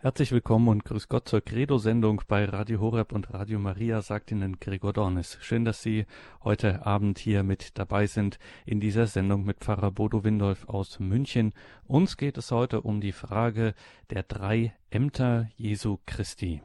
[0.00, 4.60] Herzlich willkommen und grüß Gott zur Credo-Sendung bei Radio Horeb und Radio Maria, sagt Ihnen
[4.60, 5.38] Gregor Dornis.
[5.40, 6.06] Schön, dass Sie
[6.44, 11.52] heute Abend hier mit dabei sind in dieser Sendung mit Pfarrer Bodo Windolf aus München.
[11.88, 13.74] Uns geht es heute um die Frage
[14.10, 16.62] der drei Ämter Jesu Christi.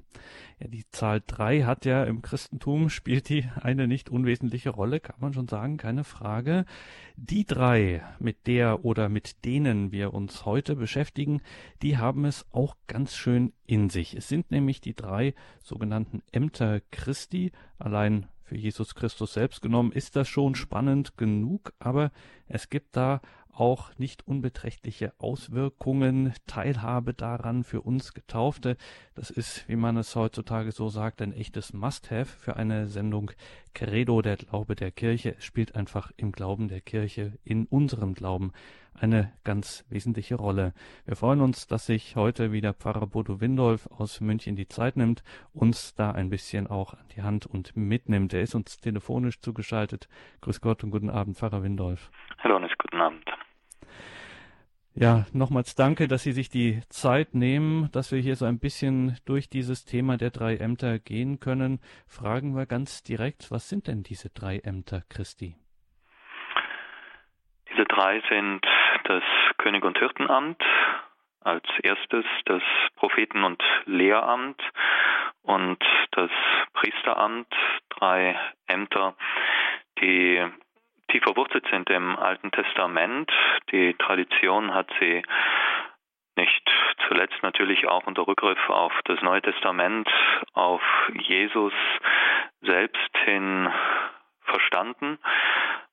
[0.59, 5.17] Ja, die Zahl drei hat ja im Christentum spielt die eine nicht unwesentliche Rolle, kann
[5.19, 6.65] man schon sagen, keine Frage.
[7.15, 11.41] Die drei, mit der oder mit denen wir uns heute beschäftigen,
[11.81, 14.15] die haben es auch ganz schön in sich.
[14.15, 17.51] Es sind nämlich die drei sogenannten Ämter Christi.
[17.77, 22.12] Allein für Jesus Christus selbst genommen ist das schon spannend genug, aber
[22.48, 23.21] es gibt da
[23.53, 28.77] auch nicht unbeträchtliche Auswirkungen, Teilhabe daran für uns Getaufte.
[29.16, 33.31] Das ist, wie man es heutzutage so sagt, ein echtes Must-Have für eine Sendung
[33.73, 35.36] Credo, der Glaube der Kirche.
[35.38, 38.54] Es spielt einfach im Glauben der Kirche, in unserem Glauben,
[38.94, 40.73] eine ganz wesentliche Rolle.
[41.05, 45.23] Wir freuen uns, dass sich heute wieder Pfarrer Bodo Windolf aus München die Zeit nimmt,
[45.54, 48.34] uns da ein bisschen auch an die Hand und mitnimmt.
[48.34, 50.08] Er ist uns telefonisch zugeschaltet.
[50.41, 52.12] Grüß Gott und guten Abend, Pfarrer Windolf.
[52.40, 53.26] Hallo und guten Abend.
[54.96, 59.18] Ja, nochmals danke, dass Sie sich die Zeit nehmen, dass wir hier so ein bisschen
[59.26, 61.80] durch dieses Thema der drei Ämter gehen können.
[62.08, 65.56] Fragen wir ganz direkt, was sind denn diese drei Ämter Christi?
[67.72, 68.62] Diese drei sind
[69.06, 69.24] das
[69.58, 70.62] König- und Hirtenamt,
[71.41, 72.62] als erstes das
[72.96, 74.62] Propheten- und Lehramt
[75.41, 76.30] und das
[76.74, 77.52] Priesteramt,
[77.90, 79.16] drei Ämter,
[80.00, 80.40] die
[81.13, 83.31] die verwurzelt sind im Alten Testament.
[83.72, 85.23] Die Tradition hat sie
[86.35, 86.69] nicht
[87.07, 90.09] zuletzt natürlich auch unter Rückgriff auf das Neue Testament,
[90.53, 90.81] auf
[91.13, 91.73] Jesus
[92.61, 93.72] selbst hin
[94.41, 95.19] verstanden,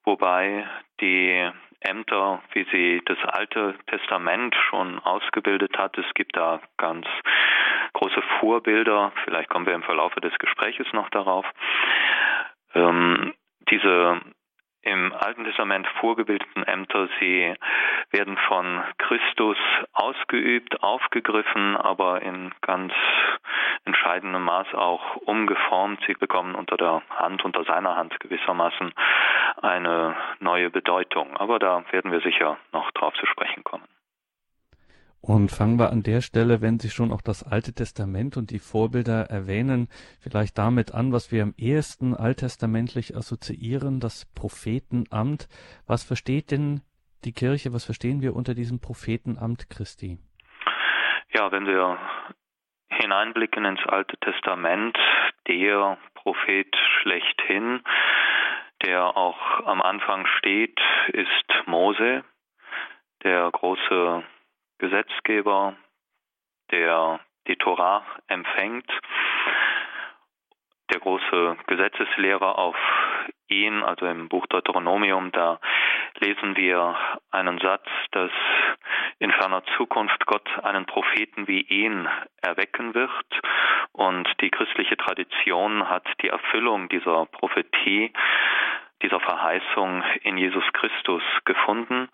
[0.04, 0.66] wobei
[1.00, 7.06] die Ämter, wie sie das Alte Testament schon ausgebildet hat, es gibt da ganz
[7.92, 11.46] große Vorbilder, vielleicht kommen wir im Verlauf des Gespräches noch darauf.
[12.74, 13.34] Ähm,
[13.70, 14.20] diese
[14.83, 17.54] im Alten Testament vorgebildeten Ämter, sie
[18.10, 19.56] werden von Christus
[19.93, 22.93] ausgeübt, aufgegriffen, aber in ganz
[23.84, 26.00] entscheidendem Maß auch umgeformt.
[26.06, 28.93] Sie bekommen unter der Hand, unter seiner Hand gewissermaßen
[29.62, 31.37] eine neue Bedeutung.
[31.37, 33.84] Aber da werden wir sicher noch drauf zu sprechen kommen.
[35.22, 38.58] Und fangen wir an der Stelle, wenn Sie schon auch das Alte Testament und die
[38.58, 39.88] Vorbilder erwähnen,
[40.19, 45.48] vielleicht damit an, was wir am ehesten alttestamentlich assoziieren, das Prophetenamt.
[45.86, 46.80] Was versteht denn
[47.25, 50.19] die Kirche, was verstehen wir unter diesem Prophetenamt Christi?
[51.34, 51.98] Ja, wenn wir
[52.88, 54.98] hineinblicken ins Alte Testament,
[55.47, 57.82] der Prophet schlechthin,
[58.86, 62.25] der auch am Anfang steht, ist Mose,
[63.22, 64.25] der große
[64.80, 65.76] Gesetzgeber,
[66.70, 68.91] der die Torah empfängt,
[70.92, 72.76] der große Gesetzeslehrer auf
[73.48, 75.60] ihn, also im Buch Deuteronomium, da
[76.18, 76.96] lesen wir
[77.30, 78.30] einen Satz, dass
[79.18, 82.08] in ferner Zukunft Gott einen Propheten wie ihn
[82.42, 83.26] erwecken wird.
[83.92, 88.12] Und die christliche Tradition hat die Erfüllung dieser Prophetie,
[89.02, 92.08] dieser Verheißung in Jesus Christus gefunden.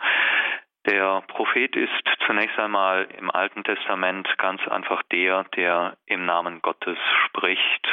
[0.87, 1.91] Der Prophet ist
[2.27, 7.89] zunächst einmal im Alten Testament ganz einfach der, der im Namen Gottes spricht.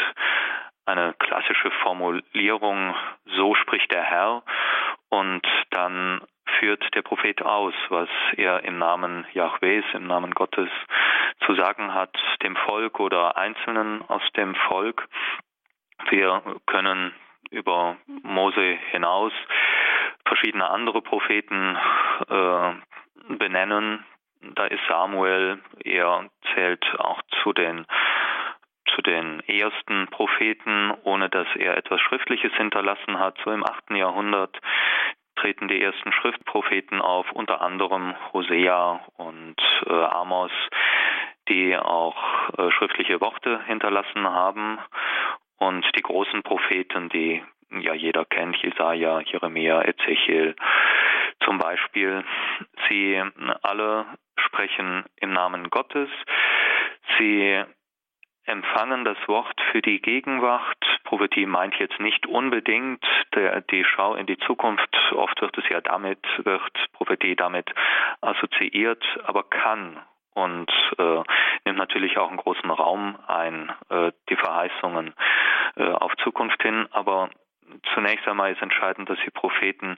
[0.86, 2.94] Eine klassische Formulierung,
[3.26, 4.44] so spricht der Herr,
[5.10, 6.22] und dann
[6.60, 10.70] führt der Prophet aus, was er im Namen Jahwes, im Namen Gottes
[11.48, 15.08] zu sagen hat, dem Volk oder Einzelnen aus dem Volk.
[16.10, 17.12] Wir können
[17.50, 19.34] über Mose hinaus
[20.26, 21.78] verschiedene andere Propheten
[22.30, 22.74] äh,
[23.38, 24.06] benennen.
[24.56, 27.86] Da ist Samuel, er zählt auch zu den
[28.96, 33.38] zu den ersten Propheten, ohne dass er etwas Schriftliches hinterlassen hat.
[33.44, 33.92] So im 8.
[33.92, 34.60] Jahrhundert
[35.36, 39.56] treten die ersten Schriftpropheten auf, unter anderem Hosea und
[39.88, 40.52] äh, Amos,
[41.50, 42.16] die auch
[42.58, 44.80] äh, schriftliche Worte hinterlassen haben.
[45.58, 47.44] Und die großen Propheten, die
[47.82, 50.56] ja jeder kennt, Jesaja, Jeremia, Ezechiel
[51.44, 52.24] zum Beispiel.
[52.88, 53.22] Sie
[53.62, 54.06] alle
[54.38, 56.10] sprechen im Namen Gottes.
[57.18, 57.64] Sie
[58.46, 60.78] empfangen das Wort für die Gegenwart.
[61.04, 63.04] Prophetie meint jetzt nicht unbedingt
[63.36, 64.96] der, die Schau in die Zukunft.
[65.14, 67.70] Oft wird es ja damit, wird Prophetie damit
[68.22, 70.02] assoziiert, aber kann
[70.34, 71.24] und äh,
[71.66, 75.14] nimmt natürlich auch einen großen Raum ein, äh, die Verheißungen
[75.76, 76.88] äh, auf Zukunft hin.
[76.92, 77.30] Aber
[77.94, 79.98] zunächst einmal ist entscheidend, dass die Propheten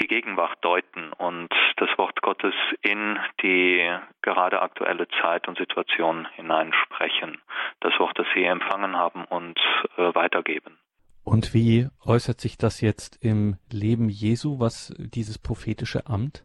[0.00, 3.88] die Gegenwart deuten und das Wort Gottes in die
[4.22, 7.38] gerade aktuelle Zeit und Situation hineinsprechen.
[7.80, 9.58] Das Wort, das sie empfangen haben und
[9.96, 10.78] äh, weitergeben.
[11.24, 16.44] Und wie äußert sich das jetzt im Leben Jesu, was dieses prophetische Amt?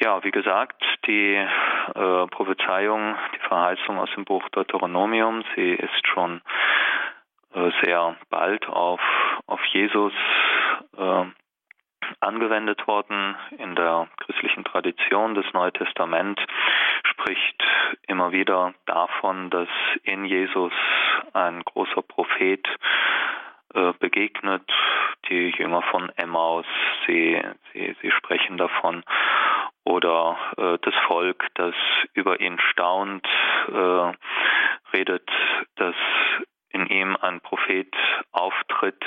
[0.00, 6.40] Ja, wie gesagt, die äh, Prophezeiung, die Verheißung aus dem Buch Deuteronomium, sie ist schon
[7.82, 9.00] sehr bald auf,
[9.46, 10.12] auf Jesus
[10.96, 11.24] äh,
[12.20, 13.36] angewendet worden.
[13.58, 16.40] In der christlichen Tradition des Neuen Testament
[17.04, 17.62] spricht
[18.06, 19.68] immer wieder davon, dass
[20.02, 20.72] in Jesus
[21.32, 22.66] ein großer Prophet
[23.74, 24.62] äh, begegnet.
[25.28, 26.66] Die Jünger von Emmaus,
[27.06, 27.40] sie,
[27.72, 29.04] sie, sie sprechen davon.
[29.84, 31.74] Oder äh, das Volk, das
[32.14, 33.26] über ihn staunt,
[33.68, 34.12] äh,
[34.92, 35.28] redet,
[35.76, 35.94] dass
[36.70, 37.94] in ihm ein Prophet
[38.32, 39.02] auftritt.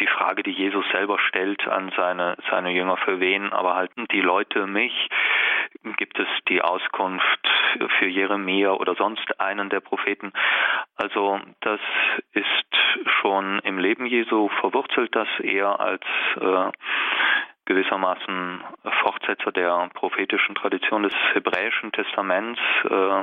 [0.00, 4.20] Die Frage, die Jesus selber stellt an seine, seine Jünger, für wen aber halten die
[4.20, 5.08] Leute mich?
[5.96, 7.48] Gibt es die Auskunft
[7.98, 10.32] für Jeremia oder sonst einen der Propheten?
[10.96, 11.80] Also das
[12.32, 16.04] ist schon im Leben Jesu verwurzelt, dass er als
[16.40, 16.70] äh,
[17.66, 18.62] gewissermaßen
[19.02, 23.20] Fortsetzer der prophetischen Tradition des hebräischen Testaments äh,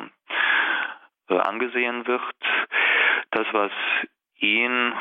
[1.29, 2.23] äh angesehen wird.
[3.31, 3.71] Das, was
[4.39, 4.93] ihn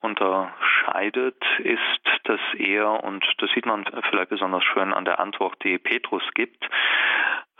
[0.00, 1.80] unterscheidet, ist,
[2.24, 6.68] dass er, und das sieht man vielleicht besonders schön an der Antwort, die Petrus gibt,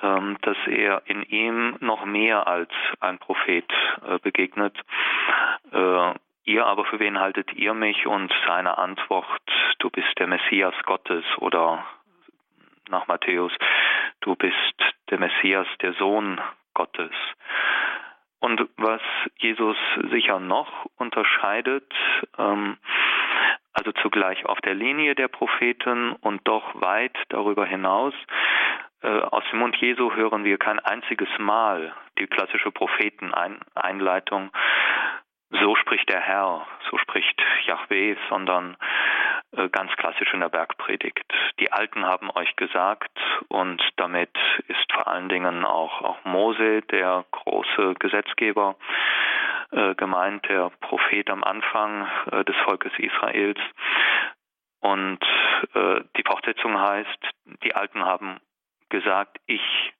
[0.02, 2.70] ähm, dass er in ihm noch mehr als
[3.00, 3.70] ein Prophet
[4.06, 4.76] äh, begegnet.
[5.72, 6.14] Äh,
[6.44, 8.06] ihr aber, für wen haltet ihr mich?
[8.06, 9.26] Und seine Antwort,
[9.80, 11.84] du bist der Messias Gottes oder
[12.88, 13.52] nach Matthäus,
[14.20, 14.56] du bist
[15.10, 16.40] der Messias, der Sohn
[16.74, 17.12] Gottes.
[18.40, 19.00] Und was
[19.38, 19.76] Jesus
[20.10, 21.92] sicher noch unterscheidet,
[22.38, 22.76] ähm,
[23.72, 28.14] also zugleich auf der Linie der Propheten und doch weit darüber hinaus,
[29.02, 34.50] äh, aus dem Mund Jesu hören wir kein einziges Mal die klassische Propheteneinleitung,
[35.50, 38.76] so spricht der Herr, so spricht Yahweh, sondern
[39.72, 41.24] ganz klassisch in der Bergpredigt.
[41.58, 43.18] Die Alten haben euch gesagt
[43.48, 44.30] und damit
[44.68, 48.76] ist vor allen Dingen auch, auch Mose, der große Gesetzgeber,
[49.70, 53.60] äh, gemeint, der Prophet am Anfang äh, des Volkes Israels.
[54.80, 55.22] Und
[55.74, 57.18] äh, die Fortsetzung heißt,
[57.64, 58.40] die Alten haben
[58.88, 59.92] gesagt, ich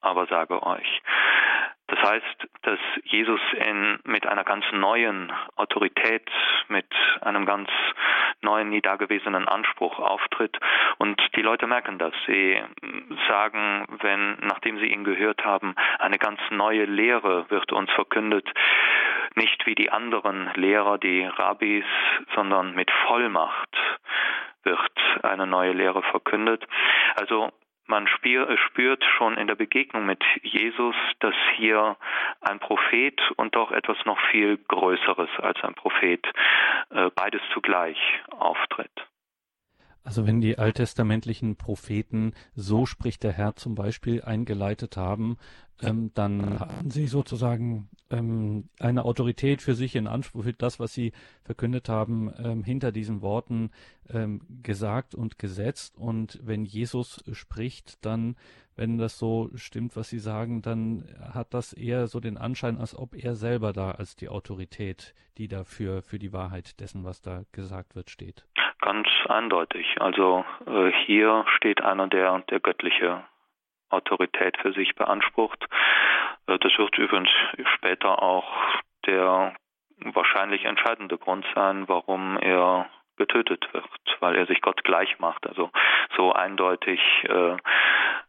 [0.00, 1.02] aber sage euch.
[1.94, 6.28] Das heißt, dass Jesus in, mit einer ganz neuen Autorität,
[6.66, 6.86] mit
[7.20, 7.68] einem ganz
[8.42, 10.58] neuen, nie dagewesenen Anspruch auftritt.
[10.98, 12.12] Und die Leute merken das.
[12.26, 12.60] Sie
[13.28, 18.48] sagen, wenn, nachdem sie ihn gehört haben, eine ganz neue Lehre wird uns verkündet,
[19.36, 21.84] nicht wie die anderen Lehrer, die Rabbis,
[22.34, 23.70] sondern mit Vollmacht
[24.64, 26.66] wird eine neue Lehre verkündet.
[27.14, 27.52] Also
[27.86, 31.96] man spürt schon in der Begegnung mit Jesus, dass hier
[32.40, 36.26] ein Prophet und doch etwas noch viel Größeres als ein Prophet
[36.90, 37.98] äh, beides zugleich
[38.30, 39.06] auftritt.
[40.04, 45.38] Also wenn die alttestamentlichen Propheten so spricht der Herr zum Beispiel eingeleitet haben,
[45.80, 50.92] ähm, dann hatten sie sozusagen ähm, eine Autorität für sich in Anspruch, für das, was
[50.92, 51.12] sie
[51.42, 53.70] verkündet haben, ähm, hinter diesen Worten
[54.10, 55.96] ähm, gesagt und gesetzt.
[55.96, 58.36] Und wenn Jesus spricht, dann,
[58.76, 62.94] wenn das so stimmt, was sie sagen, dann hat das eher so den Anschein, als
[62.94, 67.44] ob er selber da als die Autorität, die dafür für die Wahrheit dessen, was da
[67.52, 68.46] gesagt wird, steht.
[68.84, 69.98] Ganz eindeutig.
[69.98, 73.24] Also äh, hier steht einer, der der göttliche
[73.88, 75.64] Autorität für sich beansprucht.
[76.46, 77.30] Äh, das wird übrigens
[77.76, 78.44] später auch
[79.06, 79.54] der
[80.12, 83.84] wahrscheinlich entscheidende Grund sein, warum er getötet wird,
[84.20, 85.46] weil er sich Gott gleich macht.
[85.46, 85.70] Also
[86.16, 87.56] so eindeutig äh,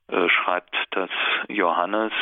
[0.07, 1.09] äh, schreibt das
[1.47, 2.13] Johannes.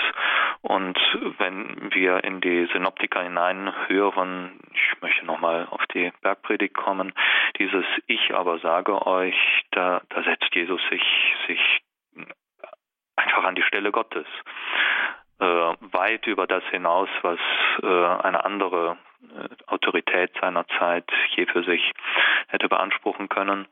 [0.61, 0.97] Und
[1.39, 7.13] wenn wir in die Synoptiker hineinhören, ich möchte nochmal auf die Bergpredigt kommen,
[7.57, 9.35] dieses Ich aber sage euch,
[9.71, 11.03] da, da setzt Jesus sich,
[11.47, 11.81] sich
[13.17, 14.25] einfach an die Stelle Gottes.
[15.39, 17.39] Äh, weit über das hinaus, was
[17.81, 18.97] äh, eine andere
[19.67, 21.91] Autorität seiner Zeit je für sich
[22.47, 23.67] hätte beanspruchen können.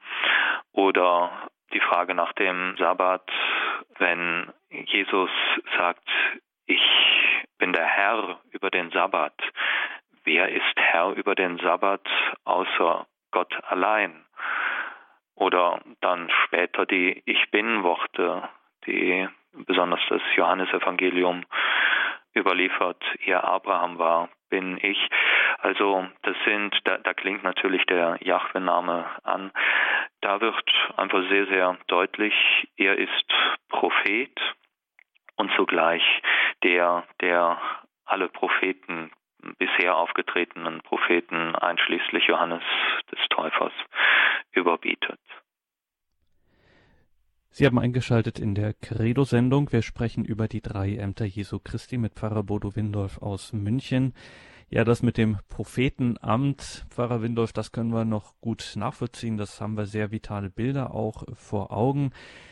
[0.71, 3.29] Oder die Frage nach dem Sabbat,
[3.97, 5.29] wenn Jesus
[5.77, 6.07] sagt,
[6.65, 6.81] ich
[7.57, 9.33] bin der Herr über den Sabbat.
[10.23, 12.01] Wer ist Herr über den Sabbat
[12.43, 14.25] außer Gott allein?
[15.35, 18.47] Oder dann später die Ich bin Worte,
[18.85, 21.45] die besonders das Johannesevangelium
[22.35, 25.09] überliefert, ihr Abraham war, bin ich.
[25.61, 29.51] Also das sind, da, da klingt natürlich der Jahwe-Name an.
[30.21, 32.33] Da wird einfach sehr, sehr deutlich,
[32.77, 33.25] er ist
[33.69, 34.35] Prophet
[35.35, 36.01] und zugleich
[36.63, 37.61] der, der
[38.05, 39.11] alle Propheten
[39.59, 42.63] bisher aufgetretenen Propheten einschließlich Johannes
[43.11, 43.73] des Täufers
[44.51, 45.19] überbietet.
[47.51, 49.71] Sie haben eingeschaltet in der Credo-Sendung.
[49.71, 54.13] Wir sprechen über die drei Ämter Jesu Christi mit Pfarrer Bodo Windolf aus München.
[54.73, 59.35] Ja, das mit dem Prophetenamt, Pfarrer Windolf, das können wir noch gut nachvollziehen.
[59.35, 62.11] Das haben wir sehr vitale Bilder auch vor Augen.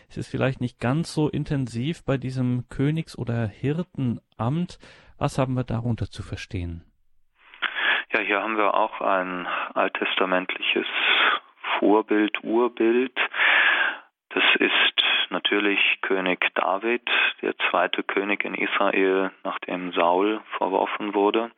[0.09, 4.79] Es ist vielleicht nicht ganz so intensiv bei diesem Königs- oder Hirtenamt.
[5.17, 6.83] Was haben wir darunter zu verstehen?
[8.11, 10.87] Ja, hier haben wir auch ein alttestamentliches
[11.79, 13.17] Vorbild, Urbild.
[14.31, 17.09] Das ist natürlich König David,
[17.41, 21.49] der zweite König in Israel, nachdem Saul verworfen wurde.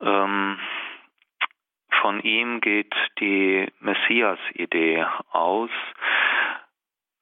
[0.00, 0.58] Ähm,
[2.00, 5.70] von ihm geht die Messias-Idee aus.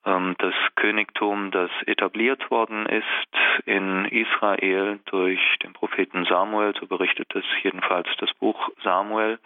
[0.04, 7.35] Ähm, das Königtum, das etabliert worden ist in Israel durch den Propheten Samuel, so berichtet
[7.35, 9.38] es jedenfalls das Buch Samuel.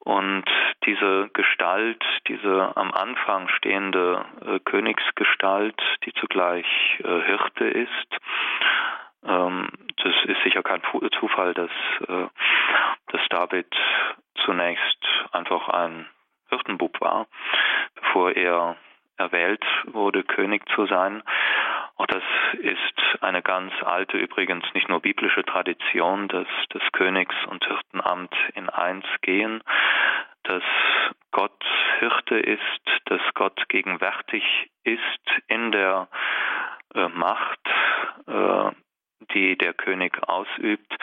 [0.00, 0.44] Und
[0.84, 6.66] diese Gestalt, diese am Anfang stehende äh, Königsgestalt, die zugleich
[7.00, 8.20] äh, Hirte ist,
[9.26, 10.82] das ist sicher kein
[11.18, 11.70] Zufall, dass,
[12.08, 12.28] äh,
[13.08, 13.74] dass David
[14.44, 16.06] zunächst einfach ein
[16.48, 17.26] Hirtenbub war,
[17.94, 18.76] bevor er
[19.16, 21.22] erwählt wurde, König zu sein.
[21.96, 22.22] Auch das
[22.60, 28.68] ist eine ganz alte, übrigens nicht nur biblische Tradition, dass das Königs- und Hirtenamt in
[28.68, 29.62] eins gehen,
[30.42, 30.62] dass
[31.32, 31.64] Gott
[31.98, 32.60] Hirte ist,
[33.06, 36.08] dass Gott gegenwärtig ist in der
[36.94, 37.60] äh, Macht,
[38.26, 38.70] äh,
[39.34, 40.96] die der König ausübt.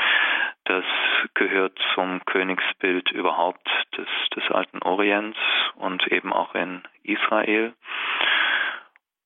[0.65, 0.85] Das
[1.33, 3.67] gehört zum Königsbild überhaupt
[3.97, 5.37] des, des alten Orients
[5.75, 7.73] und eben auch in Israel.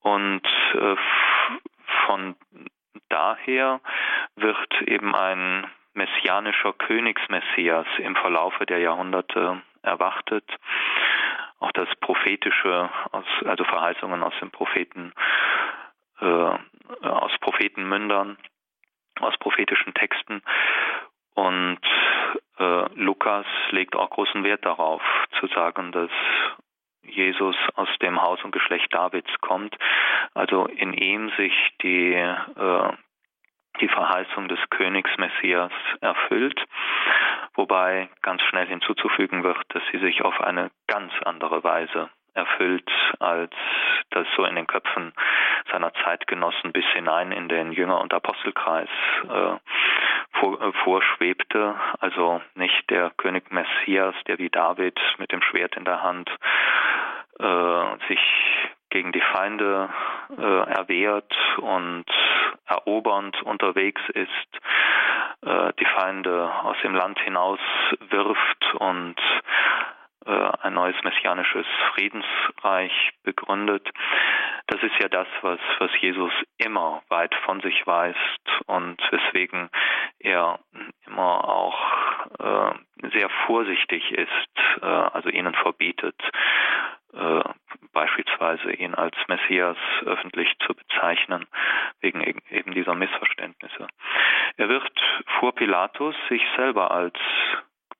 [0.00, 0.96] Und äh,
[2.06, 2.36] von
[3.08, 3.80] daher
[4.36, 10.44] wird eben ein messianischer Königsmessias im Verlaufe der Jahrhunderte erwartet.
[11.60, 12.88] Auch das prophetische,
[13.44, 15.12] also Verheißungen aus den Propheten,
[16.20, 18.38] äh, aus Prophetenmündern,
[19.22, 20.42] aus prophetischen Texten.
[21.34, 21.80] Und
[22.58, 25.02] äh, Lukas legt auch großen Wert darauf,
[25.38, 26.10] zu sagen, dass
[27.02, 29.76] Jesus aus dem Haus und Geschlecht Davids kommt,
[30.34, 32.92] also in ihm sich die, äh,
[33.80, 36.60] die Verheißung des Königs Messias erfüllt,
[37.54, 43.52] wobei ganz schnell hinzuzufügen wird, dass sie sich auf eine ganz andere Weise erfüllt, als
[44.10, 45.12] das so in den Köpfen
[45.70, 48.88] seiner Zeitgenossen bis hinein in den Jünger- und Apostelkreis
[49.24, 49.56] äh,
[50.32, 51.74] vor, äh, vorschwebte.
[52.00, 56.30] Also nicht der König Messias, der wie David mit dem Schwert in der Hand
[57.38, 58.20] äh, sich
[58.90, 59.90] gegen die Feinde
[60.36, 62.06] äh, erwehrt und
[62.66, 64.60] erobernd unterwegs ist,
[65.42, 67.60] äh, die Feinde aus dem Land hinaus
[68.10, 69.16] wirft und
[70.28, 72.92] ein neues messianisches Friedensreich
[73.22, 73.88] begründet.
[74.66, 78.18] Das ist ja das, was, was Jesus immer weit von sich weist
[78.66, 79.70] und weswegen
[80.18, 80.58] er
[81.06, 81.78] immer auch
[82.38, 86.20] äh, sehr vorsichtig ist, äh, also ihnen verbietet,
[87.14, 87.42] äh,
[87.92, 91.46] beispielsweise ihn als Messias öffentlich zu bezeichnen,
[92.00, 93.86] wegen e-, eben dieser Missverständnisse.
[94.56, 94.92] Er wird
[95.38, 97.16] vor Pilatus sich selber als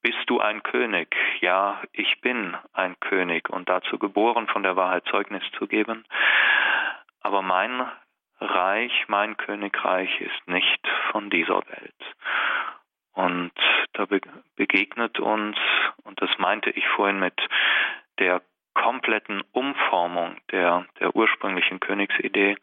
[0.02, 1.14] bist du ein König?
[1.40, 6.05] Ja, ich bin ein König und dazu geboren, von der Wahrheit Zeugnis zu geben.
[7.21, 7.90] Aber mein
[8.40, 12.17] Reich, mein Königreich ist nicht von dieser Welt.
[13.12, 13.52] Und
[13.95, 14.07] da
[14.57, 15.57] begegnet uns,
[16.05, 17.35] und das meinte ich vorhin mit
[18.21, 18.43] der
[18.75, 22.57] kompletten Umformung der, der ursprünglichen Königsidee,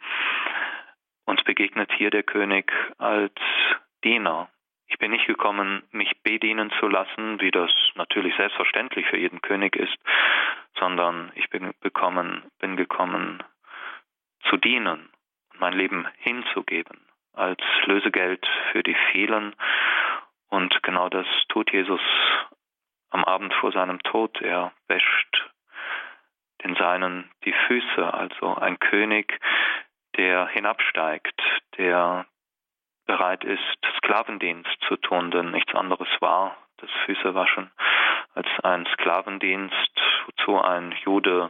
[1.25, 3.33] uns begegnet hier der König als
[4.03, 4.47] Diener,
[4.87, 9.75] ich bin nicht gekommen, mich bedienen zu lassen, wie das natürlich selbstverständlich für jeden König
[9.75, 9.97] ist,
[10.79, 13.43] sondern ich bin gekommen, bin gekommen
[14.49, 15.09] zu dienen
[15.51, 19.55] und mein Leben hinzugeben als Lösegeld für die vielen.
[20.49, 22.01] Und genau das tut Jesus
[23.09, 24.41] am Abend vor seinem Tod.
[24.41, 25.49] Er wäscht
[26.63, 29.39] den Seinen die Füße, also ein König,
[30.17, 31.41] der hinabsteigt,
[31.77, 32.25] der
[33.05, 33.59] bereit ist,
[33.97, 37.71] Sklavendienst zu tun, denn nichts anderes war das Füßewaschen
[38.33, 39.91] als ein Sklavendienst,
[40.25, 41.49] wozu ein Jude,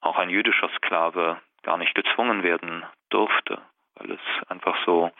[0.00, 3.60] auch ein jüdischer Sklave, gar nicht gezwungen werden durfte,
[3.94, 5.10] weil es einfach so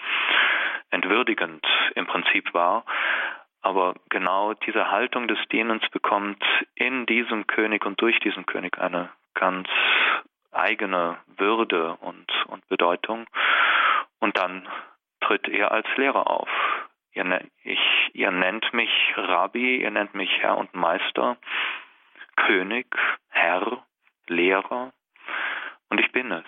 [0.91, 2.85] entwürdigend im Prinzip war.
[3.61, 6.43] aber genau diese Haltung des Dienens bekommt
[6.75, 9.69] in diesem König und durch diesen König eine ganz
[10.53, 13.27] eigene Würde und, und Bedeutung.
[14.21, 14.67] Und dann
[15.29, 16.49] tritt er als Lehrer auf.
[17.13, 21.37] Ihr, ne, ich, ihr nennt mich Rabbi, ihr nennt mich Herr und Meister,
[22.37, 22.87] König,
[23.29, 23.85] Herr,
[24.27, 24.93] Lehrer,
[25.91, 26.47] und ich bin es.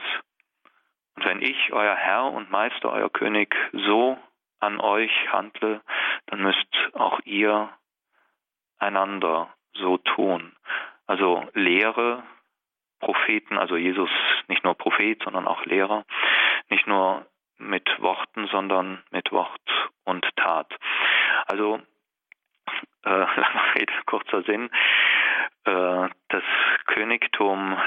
[1.16, 4.18] Und wenn ich, euer Herr und Meister, euer König, so
[4.60, 5.82] an euch handle,
[6.26, 7.68] dann müsst auch ihr
[8.78, 10.56] einander so tun.
[11.06, 12.22] Also Lehre,
[13.00, 14.10] Propheten, also Jesus
[14.48, 16.04] nicht nur Prophet, sondern auch Lehrer,
[16.68, 17.26] nicht nur
[17.60, 20.74] mit Worten, sondern mit Wort und Tat.
[21.46, 21.80] Also
[23.04, 24.70] äh, lange Rede, kurzer Sinn,
[25.64, 26.42] äh, das
[26.86, 27.78] Königtum,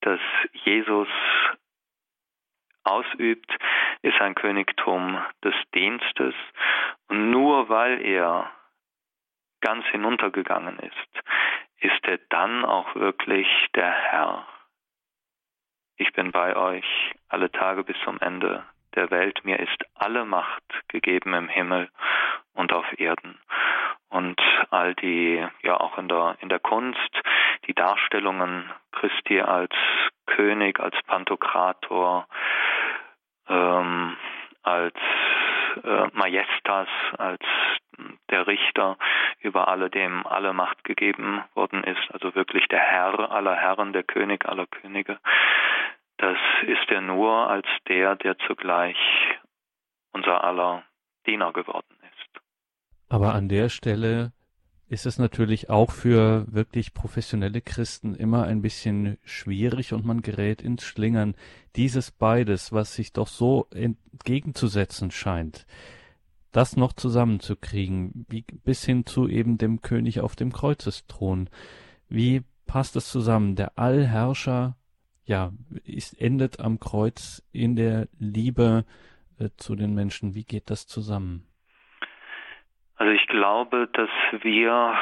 [0.00, 0.20] das
[0.64, 1.08] Jesus
[2.84, 3.56] ausübt,
[4.02, 6.34] ist ein Königtum des Dienstes.
[7.08, 8.50] Und nur weil er
[9.60, 11.22] ganz hinuntergegangen ist,
[11.78, 14.46] ist er dann auch wirklich der Herr.
[15.96, 18.64] Ich bin bei euch alle Tage bis zum Ende
[18.94, 19.44] der Welt.
[19.44, 21.90] Mir ist alle Macht gegeben im Himmel
[22.54, 23.38] und auf Erden.
[24.08, 27.20] Und all die, ja auch in der, in der Kunst,
[27.66, 29.74] die Darstellungen Christi als
[30.26, 32.26] König, als Pantokrator,
[33.48, 34.16] ähm,
[34.62, 34.94] als
[35.82, 37.42] äh, Majestas, als
[38.30, 38.96] der Richter
[39.40, 44.02] über alle, dem alle Macht gegeben worden ist, also wirklich der Herr aller Herren, der
[44.02, 45.18] König aller Könige.
[46.22, 46.38] Das
[46.68, 48.96] ist er nur als der, der zugleich
[50.12, 50.84] unser aller
[51.26, 52.42] Diener geworden ist.
[53.08, 54.32] Aber an der Stelle
[54.86, 60.62] ist es natürlich auch für wirklich professionelle Christen immer ein bisschen schwierig und man gerät
[60.62, 61.34] ins Schlingern.
[61.74, 65.66] Dieses beides, was sich doch so entgegenzusetzen scheint,
[66.52, 71.50] das noch zusammenzukriegen, wie, bis hin zu eben dem König auf dem Kreuzesthron.
[72.08, 73.56] Wie passt es zusammen?
[73.56, 74.76] Der Allherrscher,
[75.24, 75.50] ja,
[75.84, 78.84] ist, endet am Kreuz in der Liebe
[79.38, 80.34] äh, zu den Menschen.
[80.34, 81.46] Wie geht das zusammen?
[82.96, 84.10] Also ich glaube, dass
[84.42, 84.94] wir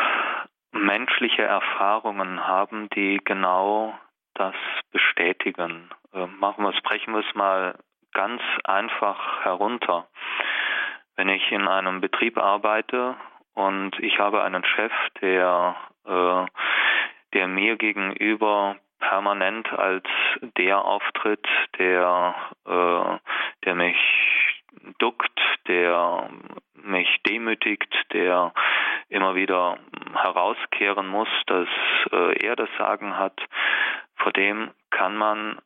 [0.73, 3.95] menschliche Erfahrungen haben, die genau
[4.35, 4.55] das
[4.93, 5.91] bestätigen.
[6.13, 7.79] Äh, machen wir es, brechen wir es mal
[8.13, 10.09] ganz einfach herunter.
[11.17, 13.17] Wenn ich in einem Betrieb arbeite
[13.55, 16.47] und ich habe einen Chef, der, äh,
[17.35, 20.05] der mir gegenüber permanent als
[20.57, 21.47] der auftritt,
[21.79, 22.35] der,
[22.67, 23.19] äh,
[23.65, 23.99] der mich
[24.99, 26.29] duckt, der
[26.75, 28.53] mich demütigt, der
[29.09, 29.79] immer wieder
[30.15, 31.69] herauskehren muss, dass
[32.13, 33.39] äh, er das Sagen hat,
[34.17, 35.59] vor dem kann man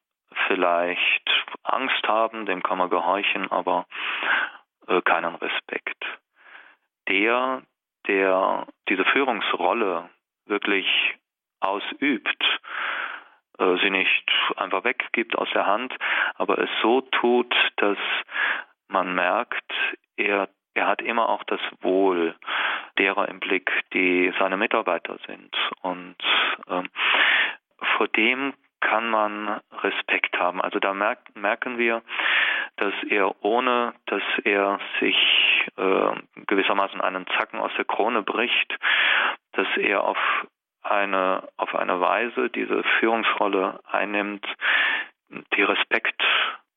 [0.47, 1.31] vielleicht
[1.63, 3.87] Angst haben, dem kann man gehorchen, aber
[4.89, 6.05] äh, keinen Respekt.
[7.09, 7.63] Der,
[8.07, 10.09] der diese Führungsrolle
[10.47, 10.87] wirklich
[11.61, 12.45] ausübt,
[13.59, 15.95] äh, sie nicht einfach weggibt aus der Hand,
[16.37, 17.99] aber es so tut, dass
[18.89, 19.73] man merkt,
[20.17, 22.35] er, er hat immer auch das Wohl
[22.99, 25.55] derer im Blick, die seine Mitarbeiter sind.
[25.83, 26.17] Und
[26.69, 26.89] ähm,
[27.97, 30.61] vor dem kann man Respekt haben.
[30.61, 32.03] Also da merkt, merken wir,
[32.77, 35.17] dass er ohne, dass er sich
[35.77, 36.13] äh,
[36.47, 38.77] gewissermaßen einen Zacken aus der Krone bricht,
[39.53, 40.19] dass er auf
[40.85, 44.47] eine, auf eine Weise diese Führungsrolle einnimmt,
[45.57, 46.23] die Respekt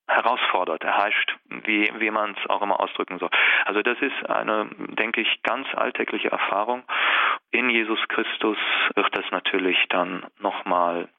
[0.07, 3.29] herausfordert, erheischt, wie, wie man es auch immer ausdrücken soll.
[3.65, 6.83] Also das ist eine, denke ich, ganz alltägliche Erfahrung.
[7.51, 8.57] In Jesus Christus
[8.95, 11.09] wird das natürlich dann nochmal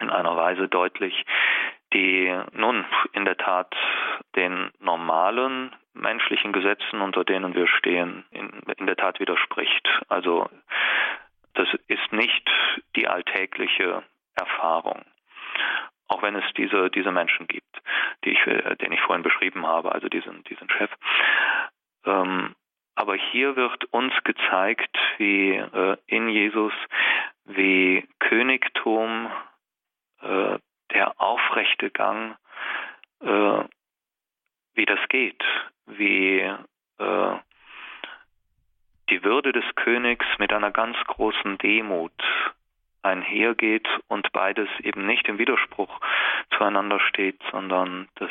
[0.00, 1.24] in einer Weise deutlich,
[1.92, 3.74] die nun in der Tat
[4.34, 9.86] den normalen menschlichen Gesetzen, unter denen wir stehen, in, in der Tat widerspricht.
[10.08, 10.48] Also
[11.54, 12.50] das ist nicht
[12.96, 14.02] die alltägliche
[14.34, 15.04] Erfahrung
[16.12, 17.82] auch wenn es diese, diese Menschen gibt,
[18.24, 20.90] die ich, äh, den ich vorhin beschrieben habe, also diesen, diesen Chef.
[22.04, 22.54] Ähm,
[22.94, 26.74] aber hier wird uns gezeigt, wie äh, in Jesus,
[27.46, 29.30] wie Königtum,
[30.20, 30.58] äh,
[30.90, 32.36] der aufrechte Gang,
[33.20, 33.64] äh,
[34.74, 35.42] wie das geht,
[35.86, 37.36] wie äh,
[39.12, 42.12] die Würde des Königs mit einer ganz großen Demut
[43.02, 46.00] einhergeht und beides eben nicht im Widerspruch
[46.56, 48.30] zueinander steht, sondern das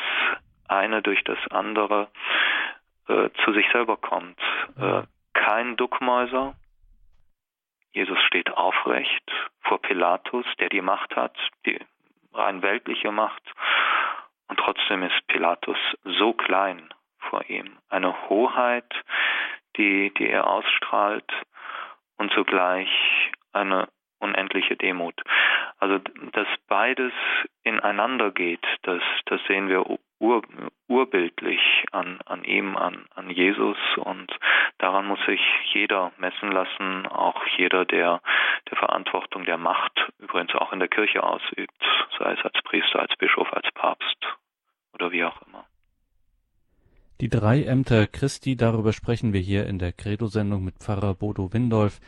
[0.66, 2.08] eine durch das andere
[3.06, 4.40] äh, zu sich selber kommt.
[4.76, 5.02] Äh,
[5.34, 6.54] kein Duckmäuser.
[7.92, 11.78] Jesus steht aufrecht vor Pilatus, der die Macht hat, die
[12.34, 13.42] rein weltliche Macht.
[14.48, 16.92] Und trotzdem ist Pilatus so klein
[17.30, 17.78] vor ihm.
[17.88, 18.92] Eine Hoheit,
[19.76, 21.30] die, die er ausstrahlt
[22.18, 22.88] und zugleich
[23.52, 25.20] eine unendliche Demut.
[25.78, 25.98] Also
[26.32, 27.12] dass beides
[27.64, 29.84] ineinander geht, das, das sehen wir
[30.20, 30.42] ur,
[30.86, 34.32] urbildlich an, an ihm, an, an Jesus und
[34.78, 35.40] daran muss sich
[35.72, 38.20] jeder messen lassen, auch jeder, der
[38.70, 41.84] der Verantwortung der Macht übrigens auch in der Kirche ausübt,
[42.18, 44.24] sei es als Priester, als Bischof, als Papst
[44.94, 45.64] oder wie auch immer.
[47.20, 52.00] Die drei Ämter Christi, darüber sprechen wir hier in der Credo-Sendung mit Pfarrer Bodo Windolf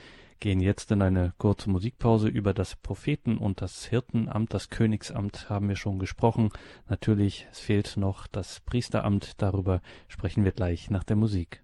[0.45, 2.29] gehen jetzt in eine kurze Musikpause.
[2.29, 6.51] Über das Propheten- und das Hirtenamt, das Königsamt haben wir schon gesprochen.
[6.87, 9.41] Natürlich, es fehlt noch das Priesteramt.
[9.41, 11.64] Darüber sprechen wir gleich nach der Musik.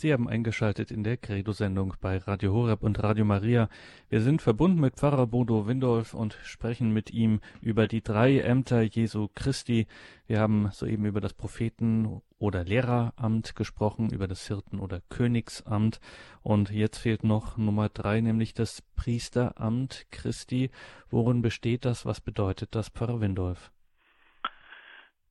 [0.00, 3.68] Sie haben eingeschaltet in der Credo-Sendung bei Radio Horeb und Radio Maria.
[4.08, 8.80] Wir sind verbunden mit Pfarrer Bodo Windolf und sprechen mit ihm über die drei Ämter
[8.80, 9.86] Jesu Christi.
[10.26, 16.00] Wir haben soeben über das Propheten- oder Lehreramt gesprochen, über das Hirten- oder Königsamt.
[16.42, 20.70] Und jetzt fehlt noch Nummer drei, nämlich das Priesteramt Christi.
[21.10, 22.06] Worin besteht das?
[22.06, 23.70] Was bedeutet das, Pfarrer Windolf?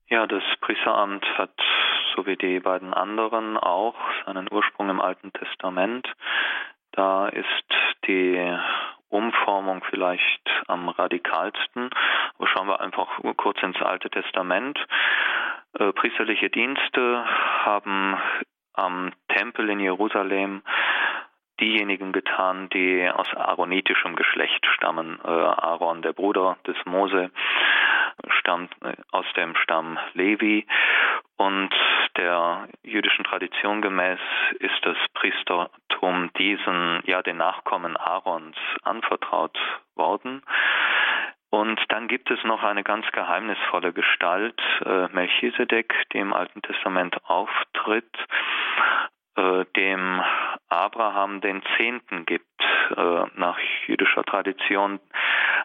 [0.10, 1.56] Ja, das Priesteramt hat
[2.20, 6.06] so wie die beiden anderen auch seinen Ursprung im Alten Testament.
[6.92, 7.46] Da ist
[8.08, 8.58] die
[9.08, 11.90] Umformung vielleicht am radikalsten.
[12.38, 14.78] Aber schauen wir einfach kurz ins Alte Testament.
[15.78, 17.24] Äh, priesterliche Dienste
[17.64, 18.18] haben
[18.74, 20.62] am Tempel in Jerusalem
[21.60, 25.20] diejenigen getan, die aus aaronitischem Geschlecht stammen.
[25.24, 27.32] Äh, Aaron, der Bruder des Mose,
[28.40, 30.66] stammt äh, aus dem Stamm Levi
[31.38, 31.74] und
[32.18, 34.20] der jüdischen Tradition gemäß
[34.60, 39.58] ist das Priestertum diesen, ja, den Nachkommen Aarons anvertraut
[39.96, 40.42] worden.
[41.50, 47.18] Und dann gibt es noch eine ganz geheimnisvolle Gestalt, äh, Melchisedek, die im Alten Testament
[47.26, 48.14] auftritt,
[49.40, 50.22] äh, dem
[50.68, 52.62] Abraham den Zehnten gibt,
[52.96, 55.00] äh, nach jüdischer Tradition.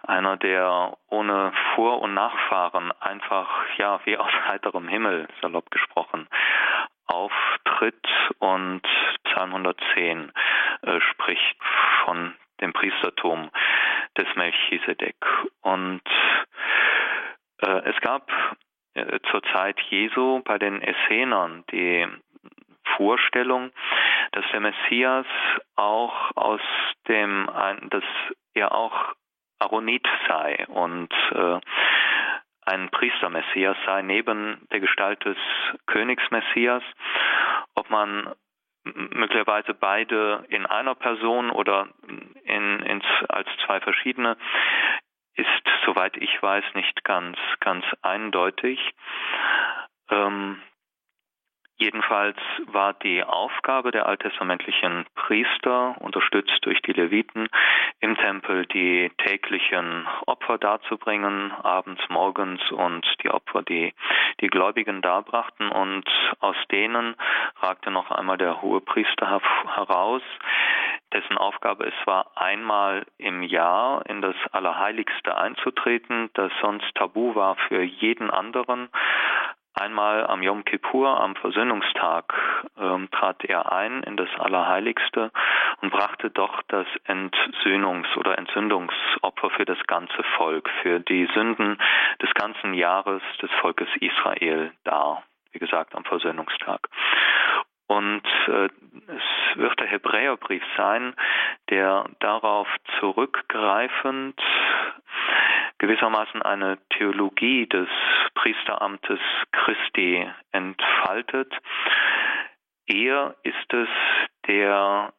[0.07, 6.29] Einer, der ohne Vor- und Nachfahren einfach, ja, wie aus heiterem Himmel, salopp gesprochen,
[7.07, 8.07] auftritt
[8.39, 8.83] und
[9.25, 10.33] Psalm 110
[10.83, 11.57] äh, spricht
[12.05, 13.51] von dem Priestertum
[14.17, 15.17] des Melchisedek.
[15.63, 16.03] Und
[17.61, 18.31] äh, es gab
[18.95, 22.07] äh, zur Zeit Jesu bei den Essenern die
[22.97, 23.71] Vorstellung,
[24.33, 25.27] dass der Messias
[25.77, 26.61] auch aus
[27.09, 27.49] dem,
[27.91, 28.05] dass
[28.55, 29.15] er auch
[29.59, 31.61] Aaronit sei und äh,
[32.67, 35.37] ein Priestermessias sei, neben der Gestalt des
[35.87, 36.83] Königsmessias.
[37.75, 38.35] Ob man
[38.85, 41.89] möglicherweise beide in einer Person oder
[42.45, 44.37] in, in, als zwei verschiedene,
[45.37, 45.49] ist,
[45.85, 48.79] soweit ich weiß, nicht ganz, ganz eindeutig.
[50.11, 50.61] Ähm,
[51.77, 57.49] Jedenfalls war die Aufgabe der alttestamentlichen Priester, unterstützt durch die Leviten,
[57.99, 63.93] im Tempel die täglichen Opfer darzubringen, abends, morgens und die Opfer, die
[64.41, 65.69] die Gläubigen darbrachten.
[65.69, 66.09] Und
[66.39, 67.17] aus denen
[67.61, 69.41] ragte noch einmal der hohe Priester
[69.75, 70.23] heraus,
[71.13, 77.57] dessen Aufgabe es war, einmal im Jahr in das Allerheiligste einzutreten, das sonst tabu war
[77.69, 78.89] für jeden anderen.
[79.77, 82.33] Einmal am Yom Kippur, am Versöhnungstag,
[82.79, 85.33] ähm, trat er ein in das Allerheiligste
[85.81, 91.77] und brachte doch das Entsöhnungs- oder Entzündungsopfer für das ganze Volk, für die Sünden
[92.23, 95.25] des ganzen Jahres des Volkes Israel dar.
[95.51, 96.89] Wie gesagt, am Versöhnungstag.
[97.89, 98.69] Und äh,
[99.09, 101.15] es wird der Hebräerbrief sein,
[101.69, 102.69] der darauf
[103.01, 104.41] zurückgreifend
[105.85, 107.89] gewissermaßen eine Theologie des
[108.35, 109.21] Priesteramtes
[109.53, 111.53] Christi entfaltet.
[112.87, 113.89] Er ist es,
[114.49, 115.13] der,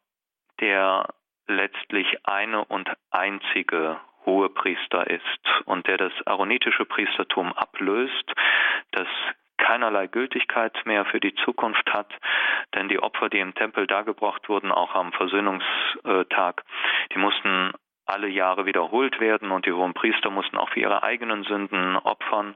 [0.60, 1.06] der
[1.46, 8.32] letztlich eine und einzige hohe Priester ist und der das aaronitische Priestertum ablöst,
[8.90, 9.06] das
[9.58, 12.12] keinerlei Gültigkeit mehr für die Zukunft hat,
[12.74, 16.64] denn die Opfer, die im Tempel dargebracht wurden, auch am Versöhnungstag,
[17.14, 17.72] die mussten
[18.06, 22.54] alle Jahre wiederholt werden und die hohen Priester mussten auch für ihre eigenen Sünden opfern.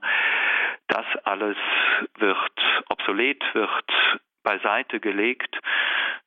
[0.88, 1.56] Das alles
[2.18, 2.52] wird
[2.88, 3.84] obsolet, wird
[4.42, 5.58] beiseite gelegt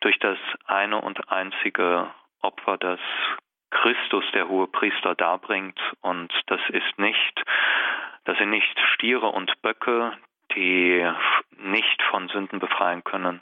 [0.01, 2.99] durch das eine und einzige Opfer, das
[3.71, 5.79] Christus, der hohe Priester, darbringt.
[6.01, 7.43] Und das ist nicht
[8.25, 10.13] Das sind nicht Stiere und Böcke,
[10.55, 11.05] die
[11.57, 13.41] nicht von Sünden befreien können,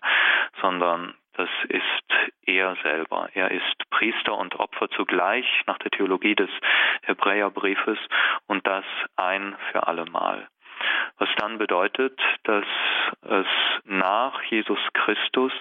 [0.60, 3.30] sondern das ist er selber.
[3.34, 6.50] Er ist Priester und Opfer zugleich nach der Theologie des
[7.04, 8.00] Hebräerbriefes
[8.48, 10.48] und das ein für allemal.
[11.18, 12.66] Was dann bedeutet, dass
[13.22, 13.48] es
[13.86, 15.54] nach Jesus Christus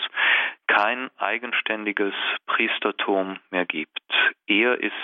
[0.66, 2.14] kein eigenständiges
[2.46, 4.00] Priestertum mehr gibt.
[4.46, 4.94] Er ist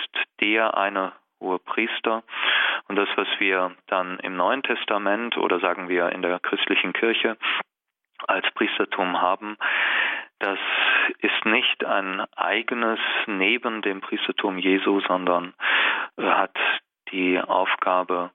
[0.41, 2.23] der eine hohe Priester.
[2.87, 7.37] Und das, was wir dann im Neuen Testament oder sagen wir in der christlichen Kirche
[8.27, 9.57] als Priestertum haben,
[10.39, 10.59] das
[11.19, 15.53] ist nicht ein eigenes neben dem Priestertum Jesu, sondern
[16.17, 16.55] hat
[17.11, 18.31] die Aufgabe,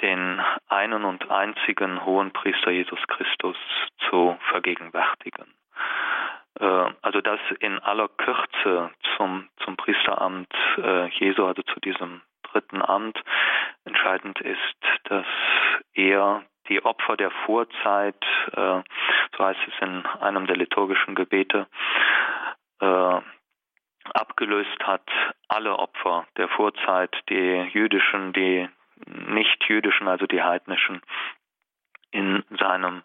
[0.00, 3.56] den einen und einzigen hohen Priester Jesus Christus
[4.08, 5.54] zu vergegenwärtigen.
[6.58, 12.22] Äh, also das in aller Kürze zum, zum Priesteramt äh, Jesu, also zu diesem
[12.52, 13.22] dritten Amt.
[13.84, 15.26] Entscheidend ist, dass
[15.94, 18.82] er die Opfer der Vorzeit, äh,
[19.36, 21.66] so heißt es in einem der liturgischen Gebete,
[24.14, 25.08] abgelöst hat,
[25.48, 28.68] alle Opfer der Vorzeit, die jüdischen, die
[29.06, 31.00] nicht-jüdischen, also die heidnischen,
[32.10, 33.02] in seinem